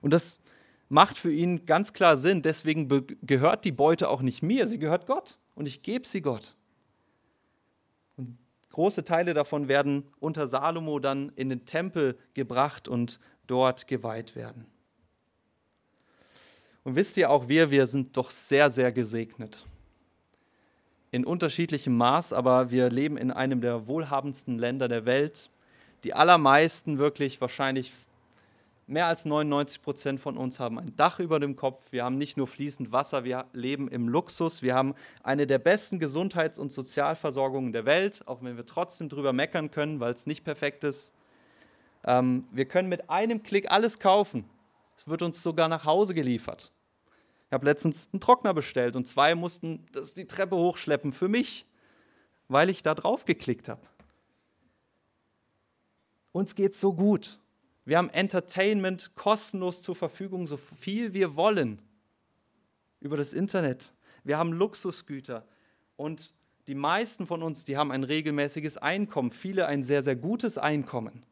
Und 0.00 0.12
das 0.12 0.40
macht 0.88 1.18
für 1.18 1.32
ihn 1.32 1.66
ganz 1.66 1.92
klar 1.92 2.16
Sinn. 2.16 2.42
Deswegen 2.42 2.88
gehört 3.22 3.64
die 3.64 3.72
Beute 3.72 4.08
auch 4.08 4.22
nicht 4.22 4.42
mir, 4.42 4.66
sie 4.66 4.78
gehört 4.78 5.06
Gott. 5.06 5.38
Und 5.54 5.66
ich 5.66 5.82
gebe 5.82 6.06
sie 6.06 6.22
Gott. 6.22 6.56
Große 8.78 9.02
Teile 9.02 9.34
davon 9.34 9.66
werden 9.66 10.04
unter 10.20 10.46
Salomo 10.46 11.00
dann 11.00 11.32
in 11.34 11.48
den 11.48 11.66
Tempel 11.66 12.16
gebracht 12.34 12.86
und 12.86 13.18
dort 13.48 13.88
geweiht 13.88 14.36
werden. 14.36 14.66
Und 16.84 16.94
wisst 16.94 17.16
ihr 17.16 17.28
auch, 17.28 17.48
wir, 17.48 17.72
wir 17.72 17.88
sind 17.88 18.16
doch 18.16 18.30
sehr, 18.30 18.70
sehr 18.70 18.92
gesegnet. 18.92 19.66
In 21.10 21.24
unterschiedlichem 21.24 21.96
Maß, 21.96 22.32
aber 22.32 22.70
wir 22.70 22.88
leben 22.88 23.16
in 23.16 23.32
einem 23.32 23.60
der 23.60 23.88
wohlhabendsten 23.88 24.60
Länder 24.60 24.86
der 24.86 25.06
Welt 25.06 25.50
die 26.04 26.14
allermeisten 26.14 26.98
wirklich 26.98 27.40
wahrscheinlich 27.40 27.92
mehr 28.88 29.06
als 29.06 29.24
99 29.24 29.82
Prozent 29.82 30.20
von 30.20 30.36
uns 30.36 30.58
haben 30.58 30.78
ein 30.78 30.96
Dach 30.96 31.20
über 31.20 31.38
dem 31.38 31.56
Kopf. 31.56 31.82
Wir 31.90 32.04
haben 32.04 32.16
nicht 32.16 32.36
nur 32.36 32.46
fließend 32.46 32.90
Wasser, 32.90 33.22
wir 33.22 33.46
leben 33.52 33.88
im 33.88 34.08
Luxus. 34.08 34.62
Wir 34.62 34.74
haben 34.74 34.94
eine 35.22 35.46
der 35.46 35.58
besten 35.58 35.98
Gesundheits- 35.98 36.58
und 36.58 36.72
Sozialversorgungen 36.72 37.72
der 37.72 37.84
Welt, 37.84 38.22
auch 38.26 38.42
wenn 38.42 38.56
wir 38.56 38.66
trotzdem 38.66 39.08
drüber 39.08 39.32
meckern 39.32 39.70
können, 39.70 40.00
weil 40.00 40.14
es 40.14 40.26
nicht 40.26 40.42
perfekt 40.42 40.84
ist. 40.84 41.12
Ähm, 42.04 42.46
wir 42.50 42.64
können 42.64 42.88
mit 42.88 43.10
einem 43.10 43.42
Klick 43.42 43.70
alles 43.70 43.98
kaufen. 43.98 44.44
Es 44.96 45.06
wird 45.06 45.22
uns 45.22 45.42
sogar 45.42 45.68
nach 45.68 45.84
Hause 45.84 46.14
geliefert. 46.14 46.72
Ich 47.46 47.52
habe 47.52 47.66
letztens 47.66 48.08
einen 48.12 48.20
Trockner 48.20 48.54
bestellt 48.54 48.96
und 48.96 49.06
zwei 49.06 49.34
mussten 49.34 49.86
das 49.92 50.14
die 50.14 50.26
Treppe 50.26 50.56
hochschleppen 50.56 51.12
für 51.12 51.28
mich, 51.28 51.66
weil 52.48 52.70
ich 52.70 52.82
da 52.82 52.94
drauf 52.94 53.24
geklickt 53.24 53.68
habe. 53.68 53.82
Uns 56.32 56.54
geht 56.54 56.74
so 56.74 56.94
gut. 56.94 57.38
Wir 57.88 57.96
haben 57.96 58.10
Entertainment 58.10 59.14
kostenlos 59.14 59.80
zur 59.80 59.96
Verfügung, 59.96 60.46
so 60.46 60.58
viel 60.58 61.14
wir 61.14 61.36
wollen 61.36 61.80
über 63.00 63.16
das 63.16 63.32
Internet. 63.32 63.94
Wir 64.24 64.36
haben 64.36 64.52
Luxusgüter 64.52 65.48
und 65.96 66.34
die 66.66 66.74
meisten 66.74 67.26
von 67.26 67.42
uns, 67.42 67.64
die 67.64 67.78
haben 67.78 67.90
ein 67.90 68.04
regelmäßiges 68.04 68.76
Einkommen, 68.76 69.30
viele 69.30 69.64
ein 69.68 69.82
sehr, 69.82 70.02
sehr 70.02 70.16
gutes 70.16 70.58
Einkommen. 70.58 71.24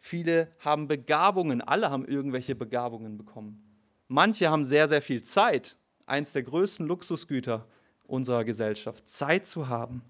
Viele 0.00 0.50
haben 0.58 0.88
Begabungen, 0.88 1.60
alle 1.60 1.90
haben 1.90 2.04
irgendwelche 2.04 2.56
Begabungen 2.56 3.16
bekommen. 3.16 3.62
Manche 4.08 4.50
haben 4.50 4.64
sehr, 4.64 4.88
sehr 4.88 5.02
viel 5.02 5.22
Zeit. 5.22 5.76
Eins 6.04 6.32
der 6.32 6.42
größten 6.42 6.84
Luxusgüter 6.84 7.68
unserer 8.08 8.44
Gesellschaft, 8.44 9.06
Zeit 9.06 9.46
zu 9.46 9.68
haben. 9.68 10.02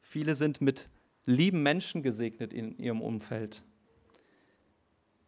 Viele 0.00 0.36
sind 0.36 0.62
mit 0.62 0.88
lieben 1.28 1.62
Menschen 1.62 2.02
gesegnet 2.02 2.52
in 2.52 2.76
ihrem 2.78 3.02
Umfeld. 3.02 3.62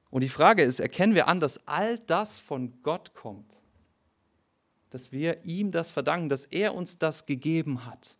Und 0.08 0.22
die 0.22 0.28
Frage 0.28 0.62
ist, 0.62 0.80
erkennen 0.80 1.14
wir 1.14 1.28
an, 1.28 1.40
dass 1.40 1.68
all 1.68 1.98
das 1.98 2.38
von 2.38 2.82
Gott 2.82 3.14
kommt? 3.14 3.54
Dass 4.88 5.12
wir 5.12 5.44
ihm 5.44 5.70
das 5.70 5.90
verdanken, 5.90 6.28
dass 6.28 6.46
er 6.46 6.74
uns 6.74 6.98
das 6.98 7.26
gegeben 7.26 7.84
hat. 7.84 8.16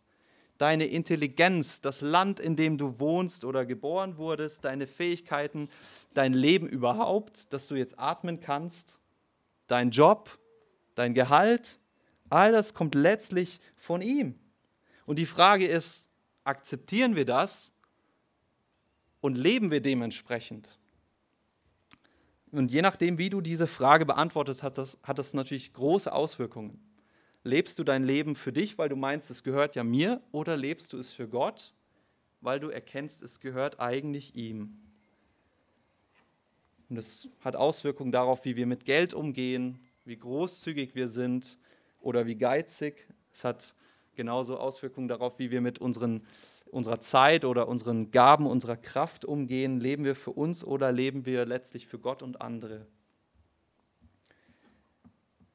Deine 0.57 0.85
Intelligenz, 0.85 1.81
das 1.81 2.01
Land, 2.01 2.39
in 2.39 2.55
dem 2.55 2.77
du 2.77 2.99
wohnst 2.99 3.43
oder 3.43 3.65
geboren 3.65 4.17
wurdest, 4.17 4.63
deine 4.63 4.85
Fähigkeiten, 4.85 5.67
dein 6.13 6.33
Leben 6.33 6.69
überhaupt, 6.69 7.51
dass 7.51 7.67
du 7.67 7.75
jetzt 7.75 7.97
atmen 7.97 8.39
kannst, 8.39 8.99
dein 9.65 9.89
Job, 9.89 10.37
dein 10.93 11.15
Gehalt, 11.15 11.79
all 12.29 12.51
das 12.51 12.75
kommt 12.75 12.93
letztlich 12.93 13.59
von 13.75 14.03
ihm. 14.03 14.35
Und 15.07 15.17
die 15.17 15.25
Frage 15.25 15.65
ist, 15.65 16.10
akzeptieren 16.43 17.15
wir 17.15 17.25
das 17.25 17.73
und 19.21 19.37
leben 19.37 19.71
wir 19.71 19.81
dementsprechend? 19.81 20.77
Und 22.51 22.69
je 22.71 22.81
nachdem, 22.81 23.17
wie 23.17 23.29
du 23.29 23.39
diese 23.39 23.67
Frage 23.67 24.05
beantwortet 24.05 24.61
hast, 24.61 24.77
das, 24.77 24.99
hat 25.03 25.19
das 25.19 25.33
natürlich 25.33 25.71
große 25.73 26.11
Auswirkungen. 26.11 26.79
Lebst 27.43 27.79
du 27.79 27.83
dein 27.83 28.03
Leben 28.03 28.35
für 28.35 28.51
dich, 28.51 28.77
weil 28.77 28.89
du 28.89 28.95
meinst, 28.95 29.31
es 29.31 29.43
gehört 29.43 29.75
ja 29.75 29.83
mir, 29.83 30.21
oder 30.31 30.57
lebst 30.57 30.93
du 30.93 30.97
es 30.97 31.11
für 31.11 31.27
Gott, 31.27 31.73
weil 32.41 32.59
du 32.59 32.69
erkennst, 32.69 33.23
es 33.23 33.39
gehört 33.39 33.79
eigentlich 33.79 34.35
ihm? 34.35 34.77
Und 36.89 36.97
es 36.97 37.29
hat 37.39 37.55
Auswirkungen 37.55 38.11
darauf, 38.11 38.43
wie 38.43 38.57
wir 38.57 38.65
mit 38.65 38.83
Geld 38.83 39.13
umgehen, 39.13 39.79
wie 40.03 40.17
großzügig 40.17 40.93
wir 40.93 41.07
sind 41.07 41.57
oder 42.01 42.25
wie 42.25 42.35
geizig. 42.35 43.07
Es 43.33 43.45
hat 43.45 43.75
genauso 44.15 44.57
Auswirkungen 44.57 45.07
darauf, 45.07 45.39
wie 45.39 45.51
wir 45.51 45.61
mit 45.61 45.79
unseren, 45.79 46.25
unserer 46.65 46.99
Zeit 46.99 47.45
oder 47.45 47.67
unseren 47.67 48.11
Gaben, 48.11 48.45
unserer 48.45 48.77
Kraft 48.77 49.25
umgehen. 49.25 49.79
Leben 49.79 50.03
wir 50.03 50.15
für 50.15 50.31
uns 50.31 50.63
oder 50.63 50.91
leben 50.91 51.25
wir 51.25 51.45
letztlich 51.45 51.87
für 51.87 51.99
Gott 51.99 52.23
und 52.23 52.41
andere? 52.41 52.85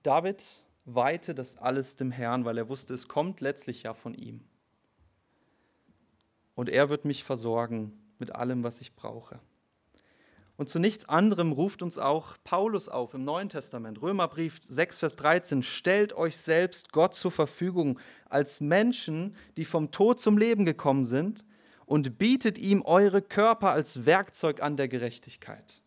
David 0.03 0.45
weihte 0.85 1.35
das 1.35 1.57
alles 1.59 1.97
dem 1.97 2.11
Herrn, 2.11 2.45
weil 2.45 2.59
er 2.59 2.69
wusste, 2.69 2.95
es 2.95 3.09
kommt 3.09 3.40
letztlich 3.40 3.83
ja 3.83 3.92
von 3.92 4.14
ihm. 4.14 4.40
Und 6.55 6.69
er 6.69 6.88
wird 6.88 7.05
mich 7.05 7.25
versorgen 7.25 7.92
mit 8.19 8.35
allem, 8.35 8.62
was 8.62 8.81
ich 8.81 8.95
brauche. 8.95 9.40
Und 10.57 10.71
zu 10.71 10.79
nichts 10.79 11.07
anderem 11.07 11.52
ruft 11.52 11.83
uns 11.83 11.98
auch 11.98 12.37
Paulus 12.42 12.88
auf 12.88 13.13
im 13.13 13.25
Neuen 13.25 13.50
Testament. 13.50 14.00
Römerbrief 14.00 14.61
6, 14.67 14.98
Vers 14.98 15.17
13. 15.17 15.63
Stellt 15.63 16.15
euch 16.15 16.38
selbst 16.38 16.92
Gott 16.92 17.15
zur 17.15 17.31
Verfügung 17.31 17.98
als 18.31 18.61
Menschen, 18.63 19.37
die 19.59 19.67
vom 19.67 19.90
Tod 19.90 20.19
zum 20.19 20.38
Leben 20.38 20.65
gekommen 20.65 21.04
sind, 21.04 21.44
und 21.85 22.19
bietet 22.19 22.59
ihm 22.59 22.83
eure 22.83 23.23
Körper 23.23 23.71
als 23.71 24.07
Werkzeug 24.07 24.61
an 24.61 24.77
der 24.77 24.88
Gerechtigkeit. 24.88 25.83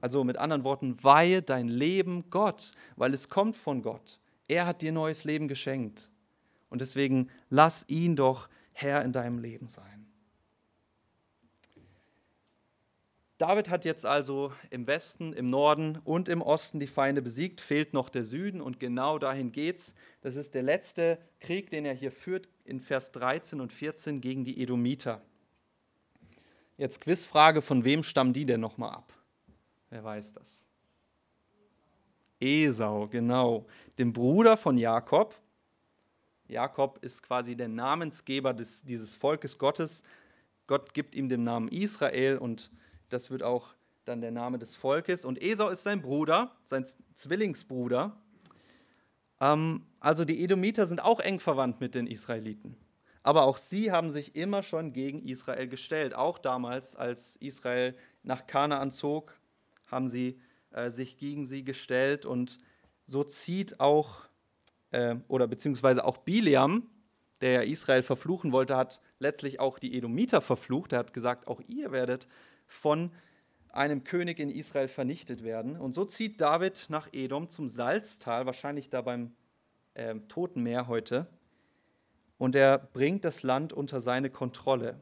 Also 0.00 0.24
mit 0.24 0.38
anderen 0.38 0.64
Worten, 0.64 1.02
weihe 1.02 1.42
dein 1.42 1.68
Leben 1.68 2.30
Gott, 2.30 2.72
weil 2.96 3.12
es 3.12 3.28
kommt 3.28 3.56
von 3.56 3.82
Gott. 3.82 4.20
Er 4.46 4.66
hat 4.66 4.80
dir 4.80 4.92
neues 4.92 5.24
Leben 5.24 5.48
geschenkt. 5.48 6.10
Und 6.70 6.80
deswegen 6.80 7.28
lass 7.50 7.84
ihn 7.88 8.16
doch 8.16 8.48
Herr 8.72 9.02
in 9.04 9.12
deinem 9.12 9.38
Leben 9.38 9.68
sein. 9.68 9.97
David 13.38 13.70
hat 13.70 13.84
jetzt 13.84 14.04
also 14.04 14.52
im 14.70 14.88
Westen, 14.88 15.32
im 15.32 15.48
Norden 15.48 15.98
und 16.04 16.28
im 16.28 16.42
Osten 16.42 16.80
die 16.80 16.88
Feinde 16.88 17.22
besiegt, 17.22 17.60
fehlt 17.60 17.94
noch 17.94 18.08
der 18.08 18.24
Süden 18.24 18.60
und 18.60 18.80
genau 18.80 19.20
dahin 19.20 19.52
geht's. 19.52 19.94
Das 20.22 20.34
ist 20.34 20.54
der 20.54 20.64
letzte 20.64 21.18
Krieg, 21.38 21.70
den 21.70 21.84
er 21.84 21.94
hier 21.94 22.10
führt 22.10 22.48
in 22.64 22.80
Vers 22.80 23.12
13 23.12 23.60
und 23.60 23.72
14 23.72 24.20
gegen 24.20 24.44
die 24.44 24.60
Edomiter. 24.60 25.22
Jetzt 26.76 27.00
Quizfrage, 27.00 27.62
von 27.62 27.84
wem 27.84 28.02
stammen 28.02 28.32
die 28.32 28.44
denn 28.44 28.60
nochmal 28.60 28.90
ab? 28.90 29.12
Wer 29.90 30.02
weiß 30.02 30.32
das? 30.32 30.66
Esau, 32.40 33.06
genau, 33.06 33.66
dem 33.98 34.12
Bruder 34.12 34.56
von 34.56 34.78
Jakob. 34.78 35.36
Jakob 36.48 36.98
ist 37.02 37.22
quasi 37.22 37.54
der 37.54 37.68
Namensgeber 37.68 38.52
des, 38.52 38.82
dieses 38.82 39.14
Volkes 39.14 39.58
Gottes. 39.58 40.02
Gott 40.66 40.92
gibt 40.92 41.14
ihm 41.14 41.28
den 41.28 41.44
Namen 41.44 41.68
Israel 41.68 42.38
und 42.38 42.70
das 43.08 43.30
wird 43.30 43.42
auch 43.42 43.74
dann 44.04 44.20
der 44.20 44.30
Name 44.30 44.58
des 44.58 44.74
Volkes. 44.74 45.24
Und 45.24 45.40
Esau 45.42 45.68
ist 45.68 45.82
sein 45.82 46.02
Bruder, 46.02 46.52
sein 46.64 46.84
Zwillingsbruder. 47.14 48.16
Ähm, 49.40 49.86
also 50.00 50.24
die 50.24 50.42
Edomiter 50.42 50.86
sind 50.86 51.02
auch 51.02 51.20
eng 51.20 51.40
verwandt 51.40 51.80
mit 51.80 51.94
den 51.94 52.06
Israeliten. 52.06 52.76
Aber 53.22 53.44
auch 53.44 53.58
sie 53.58 53.92
haben 53.92 54.10
sich 54.10 54.34
immer 54.36 54.62
schon 54.62 54.92
gegen 54.92 55.22
Israel 55.22 55.68
gestellt. 55.68 56.14
Auch 56.14 56.38
damals, 56.38 56.96
als 56.96 57.36
Israel 57.36 57.94
nach 58.22 58.46
Kanaan 58.46 58.90
zog, 58.90 59.38
haben 59.86 60.08
sie 60.08 60.40
äh, 60.70 60.90
sich 60.90 61.18
gegen 61.18 61.46
sie 61.46 61.64
gestellt. 61.64 62.24
Und 62.24 62.58
so 63.06 63.24
zieht 63.24 63.80
auch, 63.80 64.22
äh, 64.92 65.16
oder 65.28 65.46
beziehungsweise 65.46 66.04
auch 66.04 66.18
Biliam, 66.18 66.86
der 67.40 67.52
ja 67.52 67.60
Israel 67.60 68.02
verfluchen 68.02 68.52
wollte, 68.52 68.76
hat 68.76 69.00
letztlich 69.18 69.60
auch 69.60 69.78
die 69.78 69.96
Edomiter 69.96 70.40
verflucht. 70.40 70.92
Er 70.92 71.00
hat 71.00 71.12
gesagt, 71.12 71.46
auch 71.46 71.60
ihr 71.66 71.92
werdet 71.92 72.28
von 72.68 73.10
einem 73.70 74.04
König 74.04 74.38
in 74.38 74.50
Israel 74.50 74.88
vernichtet 74.88 75.42
werden. 75.42 75.76
Und 75.76 75.94
so 75.94 76.04
zieht 76.04 76.40
David 76.40 76.86
nach 76.88 77.08
Edom 77.12 77.50
zum 77.50 77.68
Salztal, 77.68 78.46
wahrscheinlich 78.46 78.88
da 78.90 79.02
beim 79.02 79.34
äh, 79.94 80.14
Toten 80.28 80.62
Meer 80.62 80.86
heute. 80.86 81.26
Und 82.38 82.54
er 82.54 82.78
bringt 82.78 83.24
das 83.24 83.42
Land 83.42 83.72
unter 83.72 84.00
seine 84.00 84.30
Kontrolle. 84.30 85.00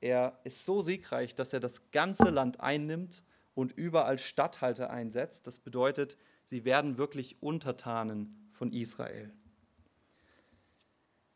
Er 0.00 0.38
ist 0.44 0.64
so 0.64 0.80
siegreich, 0.80 1.34
dass 1.34 1.52
er 1.52 1.60
das 1.60 1.90
ganze 1.90 2.30
Land 2.30 2.60
einnimmt 2.60 3.22
und 3.54 3.72
überall 3.72 4.18
Statthalter 4.18 4.90
einsetzt. 4.90 5.46
Das 5.46 5.58
bedeutet, 5.58 6.16
sie 6.44 6.64
werden 6.64 6.96
wirklich 6.96 7.42
Untertanen 7.42 8.48
von 8.52 8.72
Israel. 8.72 9.32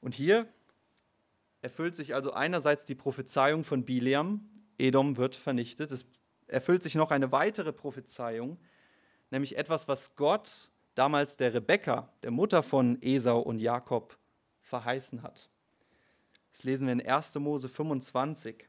Und 0.00 0.14
hier 0.14 0.46
erfüllt 1.60 1.94
sich 1.94 2.14
also 2.14 2.32
einerseits 2.32 2.84
die 2.84 2.94
Prophezeiung 2.94 3.64
von 3.64 3.84
Biliam, 3.84 4.48
Edom 4.82 5.16
wird 5.16 5.36
vernichtet. 5.36 5.92
Es 5.92 6.04
erfüllt 6.48 6.82
sich 6.82 6.96
noch 6.96 7.12
eine 7.12 7.30
weitere 7.30 7.72
Prophezeiung, 7.72 8.58
nämlich 9.30 9.56
etwas, 9.56 9.86
was 9.86 10.16
Gott 10.16 10.70
damals 10.94 11.36
der 11.36 11.54
Rebekka, 11.54 12.12
der 12.22 12.32
Mutter 12.32 12.62
von 12.62 13.00
Esau 13.00 13.40
und 13.40 13.60
Jakob, 13.60 14.18
verheißen 14.60 15.22
hat. 15.22 15.48
Das 16.52 16.64
lesen 16.64 16.86
wir 16.86 16.92
in 16.92 17.06
1. 17.06 17.36
Mose 17.36 17.68
25. 17.68 18.68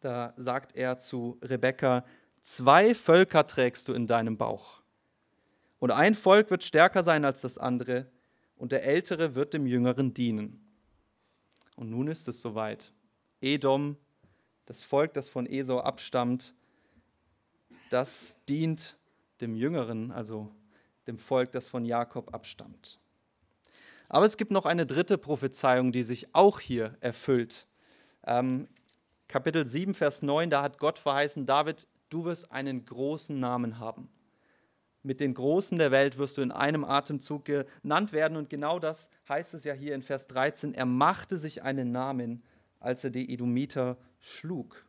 Da 0.00 0.34
sagt 0.36 0.76
er 0.76 0.98
zu 0.98 1.38
Rebekka, 1.40 2.04
zwei 2.42 2.94
Völker 2.94 3.46
trägst 3.46 3.88
du 3.88 3.94
in 3.94 4.06
deinem 4.06 4.36
Bauch. 4.36 4.82
Und 5.78 5.92
ein 5.92 6.14
Volk 6.14 6.50
wird 6.50 6.64
stärker 6.64 7.04
sein 7.04 7.24
als 7.24 7.40
das 7.40 7.58
andere, 7.58 8.10
und 8.56 8.72
der 8.72 8.84
Ältere 8.84 9.34
wird 9.34 9.52
dem 9.52 9.66
Jüngeren 9.66 10.14
dienen. 10.14 10.64
Und 11.76 11.90
nun 11.90 12.08
ist 12.08 12.28
es 12.28 12.40
soweit. 12.40 12.92
Edom 13.40 13.96
das 14.66 14.82
Volk, 14.82 15.14
das 15.14 15.28
von 15.28 15.46
Esau 15.46 15.80
abstammt, 15.80 16.54
das 17.90 18.38
dient 18.48 18.96
dem 19.40 19.54
Jüngeren, 19.54 20.10
also 20.10 20.50
dem 21.06 21.18
Volk, 21.18 21.52
das 21.52 21.66
von 21.66 21.84
Jakob 21.84 22.32
abstammt. 22.34 22.98
Aber 24.08 24.26
es 24.26 24.36
gibt 24.36 24.50
noch 24.50 24.66
eine 24.66 24.86
dritte 24.86 25.18
Prophezeiung, 25.18 25.92
die 25.92 26.02
sich 26.02 26.34
auch 26.34 26.60
hier 26.60 26.96
erfüllt. 27.00 27.66
Ähm, 28.26 28.68
Kapitel 29.28 29.66
7, 29.66 29.94
Vers 29.94 30.22
9, 30.22 30.50
da 30.50 30.62
hat 30.62 30.78
Gott 30.78 30.98
verheißen, 30.98 31.46
David, 31.46 31.88
du 32.10 32.24
wirst 32.24 32.52
einen 32.52 32.84
großen 32.84 33.38
Namen 33.38 33.78
haben. 33.78 34.08
Mit 35.02 35.20
den 35.20 35.34
Großen 35.34 35.76
der 35.76 35.90
Welt 35.90 36.16
wirst 36.16 36.38
du 36.38 36.42
in 36.42 36.50
einem 36.50 36.82
Atemzug 36.84 37.44
genannt 37.44 38.12
werden. 38.12 38.38
Und 38.38 38.48
genau 38.48 38.78
das 38.78 39.10
heißt 39.28 39.52
es 39.52 39.64
ja 39.64 39.74
hier 39.74 39.94
in 39.94 40.02
Vers 40.02 40.28
13. 40.28 40.72
Er 40.72 40.86
machte 40.86 41.36
sich 41.36 41.62
einen 41.62 41.92
Namen, 41.92 42.42
als 42.80 43.04
er 43.04 43.10
die 43.10 43.30
Edomiter 43.30 43.98
schlug. 44.24 44.84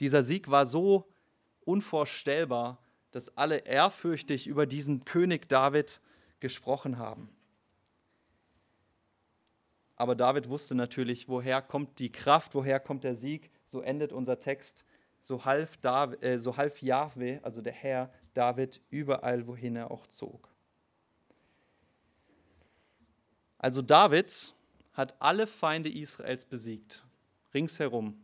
Dieser 0.00 0.22
Sieg 0.22 0.50
war 0.50 0.66
so 0.66 1.06
unvorstellbar, 1.64 2.78
dass 3.12 3.36
alle 3.36 3.58
ehrfürchtig 3.58 4.46
über 4.46 4.66
diesen 4.66 5.04
König 5.04 5.48
David 5.48 6.00
gesprochen 6.40 6.98
haben. 6.98 7.28
Aber 9.96 10.14
David 10.14 10.48
wusste 10.48 10.74
natürlich, 10.74 11.28
woher 11.28 11.60
kommt 11.60 11.98
die 11.98 12.10
Kraft, 12.10 12.54
woher 12.54 12.80
kommt 12.80 13.04
der 13.04 13.14
Sieg. 13.14 13.50
So 13.66 13.82
endet 13.82 14.12
unser 14.12 14.40
Text. 14.40 14.84
So 15.20 15.44
half, 15.44 15.76
David, 15.76 16.22
äh, 16.22 16.38
so 16.38 16.56
half 16.56 16.80
Jahwe, 16.80 17.40
also 17.42 17.60
der 17.60 17.74
Herr, 17.74 18.10
David 18.32 18.80
überall, 18.88 19.46
wohin 19.46 19.76
er 19.76 19.90
auch 19.90 20.06
zog. 20.06 20.48
Also 23.58 23.82
David 23.82 24.54
hat 24.94 25.14
alle 25.18 25.46
Feinde 25.46 25.90
Israels 25.90 26.46
besiegt 26.46 27.04
ringsherum, 27.54 28.20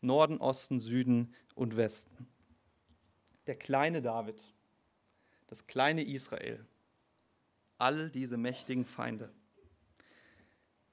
Norden, 0.00 0.38
Osten, 0.38 0.78
Süden 0.78 1.34
und 1.54 1.76
Westen. 1.76 2.28
Der 3.46 3.56
kleine 3.56 4.02
David, 4.02 4.42
das 5.46 5.66
kleine 5.66 6.04
Israel, 6.04 6.64
all 7.78 8.10
diese 8.10 8.36
mächtigen 8.36 8.84
Feinde. 8.84 9.32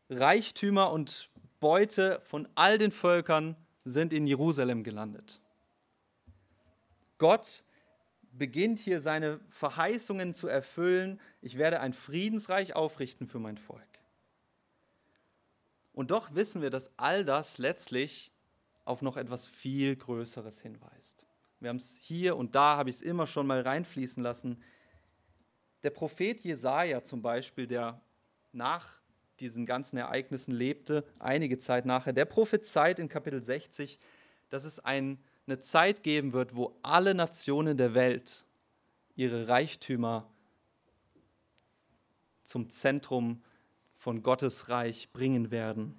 Reichtümer 0.09 0.91
und 0.91 1.29
Beute 1.59 2.21
von 2.23 2.47
all 2.55 2.77
den 2.77 2.91
Völkern 2.91 3.55
sind 3.85 4.13
in 4.13 4.25
Jerusalem 4.25 4.83
gelandet. 4.83 5.41
Gott 7.17 7.63
beginnt 8.31 8.79
hier 8.79 9.01
seine 9.01 9.39
Verheißungen 9.49 10.33
zu 10.33 10.47
erfüllen. 10.47 11.19
Ich 11.41 11.57
werde 11.57 11.79
ein 11.79 11.93
Friedensreich 11.93 12.75
aufrichten 12.75 13.27
für 13.27 13.39
mein 13.39 13.57
Volk. 13.57 13.94
Und 15.95 16.11
doch 16.11 16.35
wissen 16.35 16.61
wir, 16.61 16.69
dass 16.69 16.91
all 16.97 17.23
das 17.23 17.57
letztlich 17.57 18.31
auf 18.83 19.01
noch 19.01 19.15
etwas 19.15 19.47
viel 19.47 19.95
Größeres 19.95 20.59
hinweist. 20.59 21.25
Wir 21.61 21.69
haben 21.69 21.77
es 21.77 21.95
hier 21.95 22.35
und 22.35 22.53
da, 22.53 22.75
habe 22.75 22.89
ich 22.89 22.97
es 22.97 23.01
immer 23.01 23.25
schon 23.25 23.47
mal 23.47 23.61
reinfließen 23.61 24.21
lassen. 24.21 24.61
Der 25.83 25.91
Prophet 25.91 26.43
Jesaja 26.43 27.01
zum 27.01 27.21
Beispiel, 27.21 27.65
der 27.65 28.01
nach 28.51 28.99
diesen 29.39 29.65
ganzen 29.65 29.95
Ereignissen 29.95 30.53
lebte, 30.53 31.05
einige 31.17 31.59
Zeit 31.59 31.85
nachher, 31.85 32.11
der 32.11 32.25
prophezeit 32.25 32.99
in 32.99 33.07
Kapitel 33.07 33.41
60, 33.41 33.97
dass 34.49 34.65
es 34.65 34.79
ein, 34.79 35.17
eine 35.47 35.59
Zeit 35.59 36.03
geben 36.03 36.33
wird, 36.33 36.57
wo 36.57 36.77
alle 36.81 37.15
Nationen 37.15 37.77
der 37.77 37.93
Welt 37.93 38.43
ihre 39.15 39.47
Reichtümer 39.47 40.29
zum 42.43 42.69
Zentrum 42.69 43.41
von 44.05 44.21
Gottes 44.21 44.69
Reich 44.69 45.11
bringen 45.13 45.49
werden. 45.49 45.95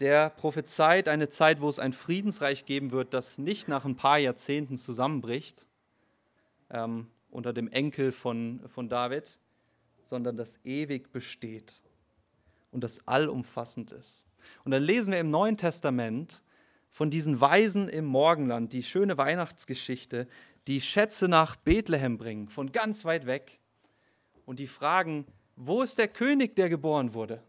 Der 0.00 0.28
prophezeit 0.28 1.08
eine 1.08 1.28
Zeit, 1.28 1.60
wo 1.60 1.68
es 1.68 1.78
ein 1.78 1.92
Friedensreich 1.92 2.64
geben 2.64 2.90
wird, 2.90 3.14
das 3.14 3.38
nicht 3.38 3.68
nach 3.68 3.84
ein 3.84 3.94
paar 3.94 4.18
Jahrzehnten 4.18 4.76
zusammenbricht, 4.76 5.68
ähm, 6.70 7.06
unter 7.30 7.52
dem 7.52 7.68
Enkel 7.68 8.10
von, 8.10 8.60
von 8.66 8.88
David, 8.88 9.38
sondern 10.02 10.36
das 10.36 10.58
ewig 10.64 11.12
besteht 11.12 11.80
und 12.72 12.82
das 12.82 13.06
allumfassend 13.06 13.92
ist. 13.92 14.26
Und 14.64 14.72
dann 14.72 14.82
lesen 14.82 15.12
wir 15.12 15.20
im 15.20 15.30
Neuen 15.30 15.58
Testament 15.58 16.42
von 16.90 17.08
diesen 17.08 17.40
Weisen 17.40 17.88
im 17.88 18.04
Morgenland, 18.04 18.72
die 18.72 18.82
schöne 18.82 19.16
Weihnachtsgeschichte, 19.16 20.26
die 20.66 20.80
Schätze 20.80 21.28
nach 21.28 21.54
Bethlehem 21.54 22.18
bringen, 22.18 22.48
von 22.48 22.72
ganz 22.72 23.04
weit 23.04 23.26
weg. 23.26 23.60
Und 24.44 24.58
die 24.58 24.66
fragen, 24.66 25.24
wo 25.60 25.82
ist 25.82 25.98
der 25.98 26.08
König, 26.08 26.54
der 26.54 26.68
geboren 26.68 27.14
wurde? 27.14 27.42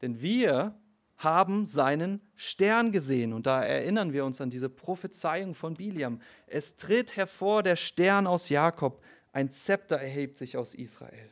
Denn 0.00 0.22
wir 0.22 0.74
haben 1.18 1.66
seinen 1.66 2.22
Stern 2.36 2.90
gesehen. 2.90 3.32
Und 3.32 3.46
da 3.46 3.62
erinnern 3.62 4.12
wir 4.12 4.24
uns 4.24 4.40
an 4.40 4.50
diese 4.50 4.70
Prophezeiung 4.70 5.54
von 5.54 5.74
Biliam. 5.74 6.22
Es 6.46 6.76
tritt 6.76 7.16
hervor 7.16 7.62
der 7.62 7.76
Stern 7.76 8.26
aus 8.26 8.48
Jakob, 8.48 9.02
ein 9.32 9.50
Zepter 9.50 9.96
erhebt 9.96 10.38
sich 10.38 10.56
aus 10.56 10.74
Israel. 10.74 11.28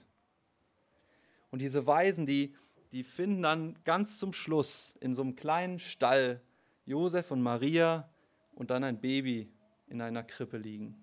Und 1.50 1.62
diese 1.62 1.86
Weisen, 1.86 2.26
die, 2.26 2.54
die 2.92 3.02
finden 3.02 3.42
dann 3.42 3.78
ganz 3.84 4.18
zum 4.18 4.32
Schluss 4.32 4.96
in 5.00 5.14
so 5.14 5.22
einem 5.22 5.34
kleinen 5.34 5.78
Stall 5.78 6.42
Josef 6.84 7.30
und 7.30 7.40
Maria 7.40 8.10
und 8.54 8.70
dann 8.70 8.84
ein 8.84 9.00
Baby 9.00 9.50
in 9.86 10.02
einer 10.02 10.24
Krippe 10.24 10.58
liegen, 10.58 10.94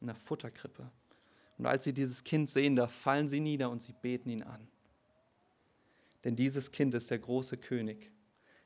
in 0.00 0.08
einer 0.08 0.18
Futterkrippe. 0.18 0.90
Und 1.58 1.66
als 1.66 1.84
sie 1.84 1.92
dieses 1.92 2.24
Kind 2.24 2.50
sehen, 2.50 2.76
da 2.76 2.88
fallen 2.88 3.28
sie 3.28 3.40
nieder 3.40 3.70
und 3.70 3.82
sie 3.82 3.92
beten 3.92 4.28
ihn 4.28 4.42
an. 4.42 4.66
Denn 6.24 6.36
dieses 6.36 6.72
Kind 6.72 6.94
ist 6.94 7.10
der 7.10 7.18
große 7.18 7.58
König, 7.58 8.10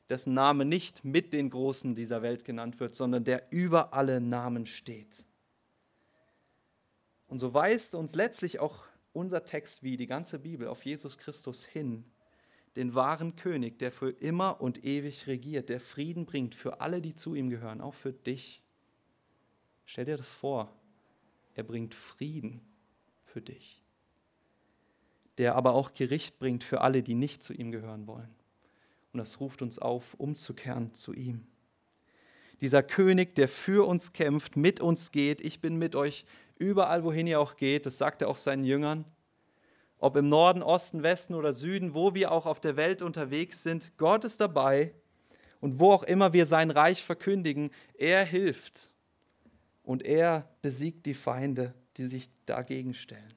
dessen 0.09 0.32
Name 0.32 0.64
nicht 0.64 1.05
mit 1.05 1.32
den 1.32 1.51
Großen 1.51 1.95
dieser 1.95 2.22
Welt 2.22 2.45
genannt 2.45 2.80
wird, 2.80 2.95
sondern 2.95 3.24
der 3.24 3.51
über 3.51 3.93
alle 3.93 4.20
Namen 4.20 4.64
steht. 4.64 5.26
Und 7.26 7.41
so 7.41 7.53
weist 7.53 7.95
uns 7.95 8.14
letztlich 8.14 8.59
auch 8.59 8.84
unser 9.12 9.45
Text 9.45 9.82
wie 9.82 9.97
die 9.97 10.07
ganze 10.07 10.39
Bibel 10.39 10.68
auf 10.68 10.84
Jesus 10.84 11.18
Christus 11.18 11.64
hin, 11.64 12.05
den 12.76 12.95
wahren 12.95 13.34
König, 13.34 13.78
der 13.78 13.91
für 13.91 14.11
immer 14.11 14.61
und 14.61 14.84
ewig 14.84 15.26
regiert, 15.26 15.68
der 15.68 15.80
Frieden 15.80 16.24
bringt 16.24 16.55
für 16.55 16.80
alle, 16.80 17.03
die 17.03 17.14
zu 17.14 17.34
ihm 17.34 17.51
gehören, 17.51 17.80
auch 17.80 17.95
für 17.95 18.12
dich. 18.12 18.62
Stell 19.84 20.05
dir 20.05 20.16
das 20.16 20.28
vor, 20.28 20.72
er 21.55 21.64
bringt 21.64 21.95
Frieden 21.95 22.61
für 23.39 23.43
dich, 23.43 23.80
der 25.39 25.55
aber 25.55 25.74
auch 25.74 25.95
Gericht 25.95 26.41
bringt 26.41 26.64
für 26.64 26.80
alle, 26.80 27.05
die 27.05 27.14
nicht 27.14 27.41
zu 27.41 27.53
ihm 27.53 27.70
gehören 27.70 28.09
wollen. 28.09 28.34
Und 29.12 29.18
das 29.18 29.39
ruft 29.39 29.62
uns 29.62 29.78
auf, 29.78 30.14
umzukehren 30.14 30.93
zu 30.95 31.14
ihm. 31.14 31.47
Dieser 32.61 32.82
König, 32.82 33.36
der 33.36 33.47
für 33.47 33.86
uns 33.86 34.12
kämpft, 34.12 34.57
mit 34.57 34.80
uns 34.80 35.12
geht, 35.12 35.41
ich 35.41 35.61
bin 35.61 35.76
mit 35.76 35.95
euch 35.95 36.24
überall, 36.59 37.05
wohin 37.05 37.28
ihr 37.28 37.41
auch 37.41 37.55
geht, 37.55 37.86
das 37.86 37.97
sagt 37.97 38.22
er 38.22 38.28
auch 38.28 38.36
seinen 38.36 38.64
Jüngern. 38.64 39.05
Ob 39.99 40.16
im 40.16 40.28
Norden, 40.28 40.64
Osten, 40.64 41.05
Westen 41.05 41.34
oder 41.34 41.53
Süden, 41.53 41.95
wo 41.95 42.14
wir 42.14 42.32
auch 42.32 42.47
auf 42.47 42.59
der 42.59 42.74
Welt 42.74 43.03
unterwegs 43.03 43.62
sind, 43.62 43.97
Gott 43.99 44.24
ist 44.24 44.41
dabei 44.41 44.93
und 45.61 45.78
wo 45.78 45.93
auch 45.93 46.03
immer 46.03 46.32
wir 46.32 46.47
sein 46.47 46.72
Reich 46.72 47.05
verkündigen, 47.05 47.70
er 47.95 48.24
hilft 48.24 48.91
und 49.84 50.03
er 50.03 50.49
besiegt 50.61 51.07
die 51.07 51.14
Feinde, 51.14 51.72
die 51.99 52.07
sich 52.07 52.31
dagegen 52.47 52.95
stellen. 52.95 53.35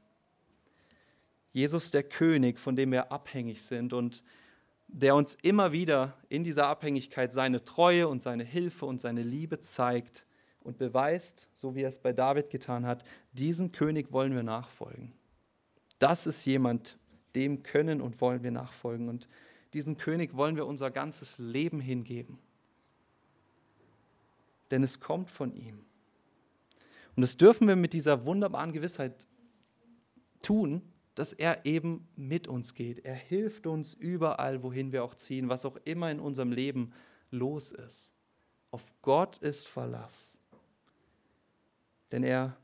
Jesus 1.51 1.91
der 1.91 2.03
König, 2.03 2.59
von 2.59 2.75
dem 2.75 2.91
wir 2.91 3.11
abhängig 3.11 3.63
sind 3.63 3.91
und 3.91 4.23
der 4.87 5.15
uns 5.15 5.35
immer 5.41 5.71
wieder 5.71 6.17
in 6.29 6.43
dieser 6.43 6.67
Abhängigkeit 6.67 7.33
seine 7.33 7.63
Treue 7.63 8.07
und 8.07 8.21
seine 8.21 8.43
Hilfe 8.43 8.85
und 8.85 9.01
seine 9.01 9.23
Liebe 9.23 9.59
zeigt 9.59 10.25
und 10.61 10.77
beweist, 10.77 11.49
so 11.53 11.75
wie 11.75 11.81
er 11.81 11.89
es 11.89 11.99
bei 11.99 12.13
David 12.13 12.49
getan 12.49 12.85
hat, 12.85 13.03
diesem 13.33 13.71
König 13.71 14.11
wollen 14.11 14.35
wir 14.35 14.43
nachfolgen. 14.43 15.13
Das 15.99 16.27
ist 16.27 16.45
jemand, 16.45 16.97
dem 17.35 17.63
können 17.63 18.01
und 18.01 18.21
wollen 18.21 18.43
wir 18.43 18.51
nachfolgen. 18.51 19.09
Und 19.09 19.27
diesem 19.73 19.97
König 19.97 20.35
wollen 20.35 20.55
wir 20.55 20.65
unser 20.65 20.91
ganzes 20.91 21.37
Leben 21.37 21.79
hingeben. 21.79 22.39
Denn 24.69 24.83
es 24.83 24.99
kommt 24.99 25.29
von 25.29 25.53
ihm. 25.53 25.85
Und 27.15 27.21
das 27.21 27.37
dürfen 27.37 27.67
wir 27.67 27.75
mit 27.75 27.93
dieser 27.93 28.25
wunderbaren 28.25 28.71
Gewissheit 28.71 29.27
tun, 30.41 30.81
dass 31.15 31.33
er 31.33 31.65
eben 31.65 32.07
mit 32.15 32.47
uns 32.47 32.73
geht. 32.73 33.05
Er 33.05 33.15
hilft 33.15 33.67
uns 33.67 33.93
überall, 33.93 34.63
wohin 34.63 34.91
wir 34.91 35.03
auch 35.03 35.15
ziehen, 35.15 35.49
was 35.49 35.65
auch 35.65 35.77
immer 35.83 36.09
in 36.09 36.19
unserem 36.19 36.51
Leben 36.51 36.93
los 37.29 37.71
ist. 37.71 38.13
Auf 38.71 38.93
Gott 39.01 39.37
ist 39.37 39.67
Verlass. 39.67 40.39
Denn 42.11 42.23
er 42.23 42.57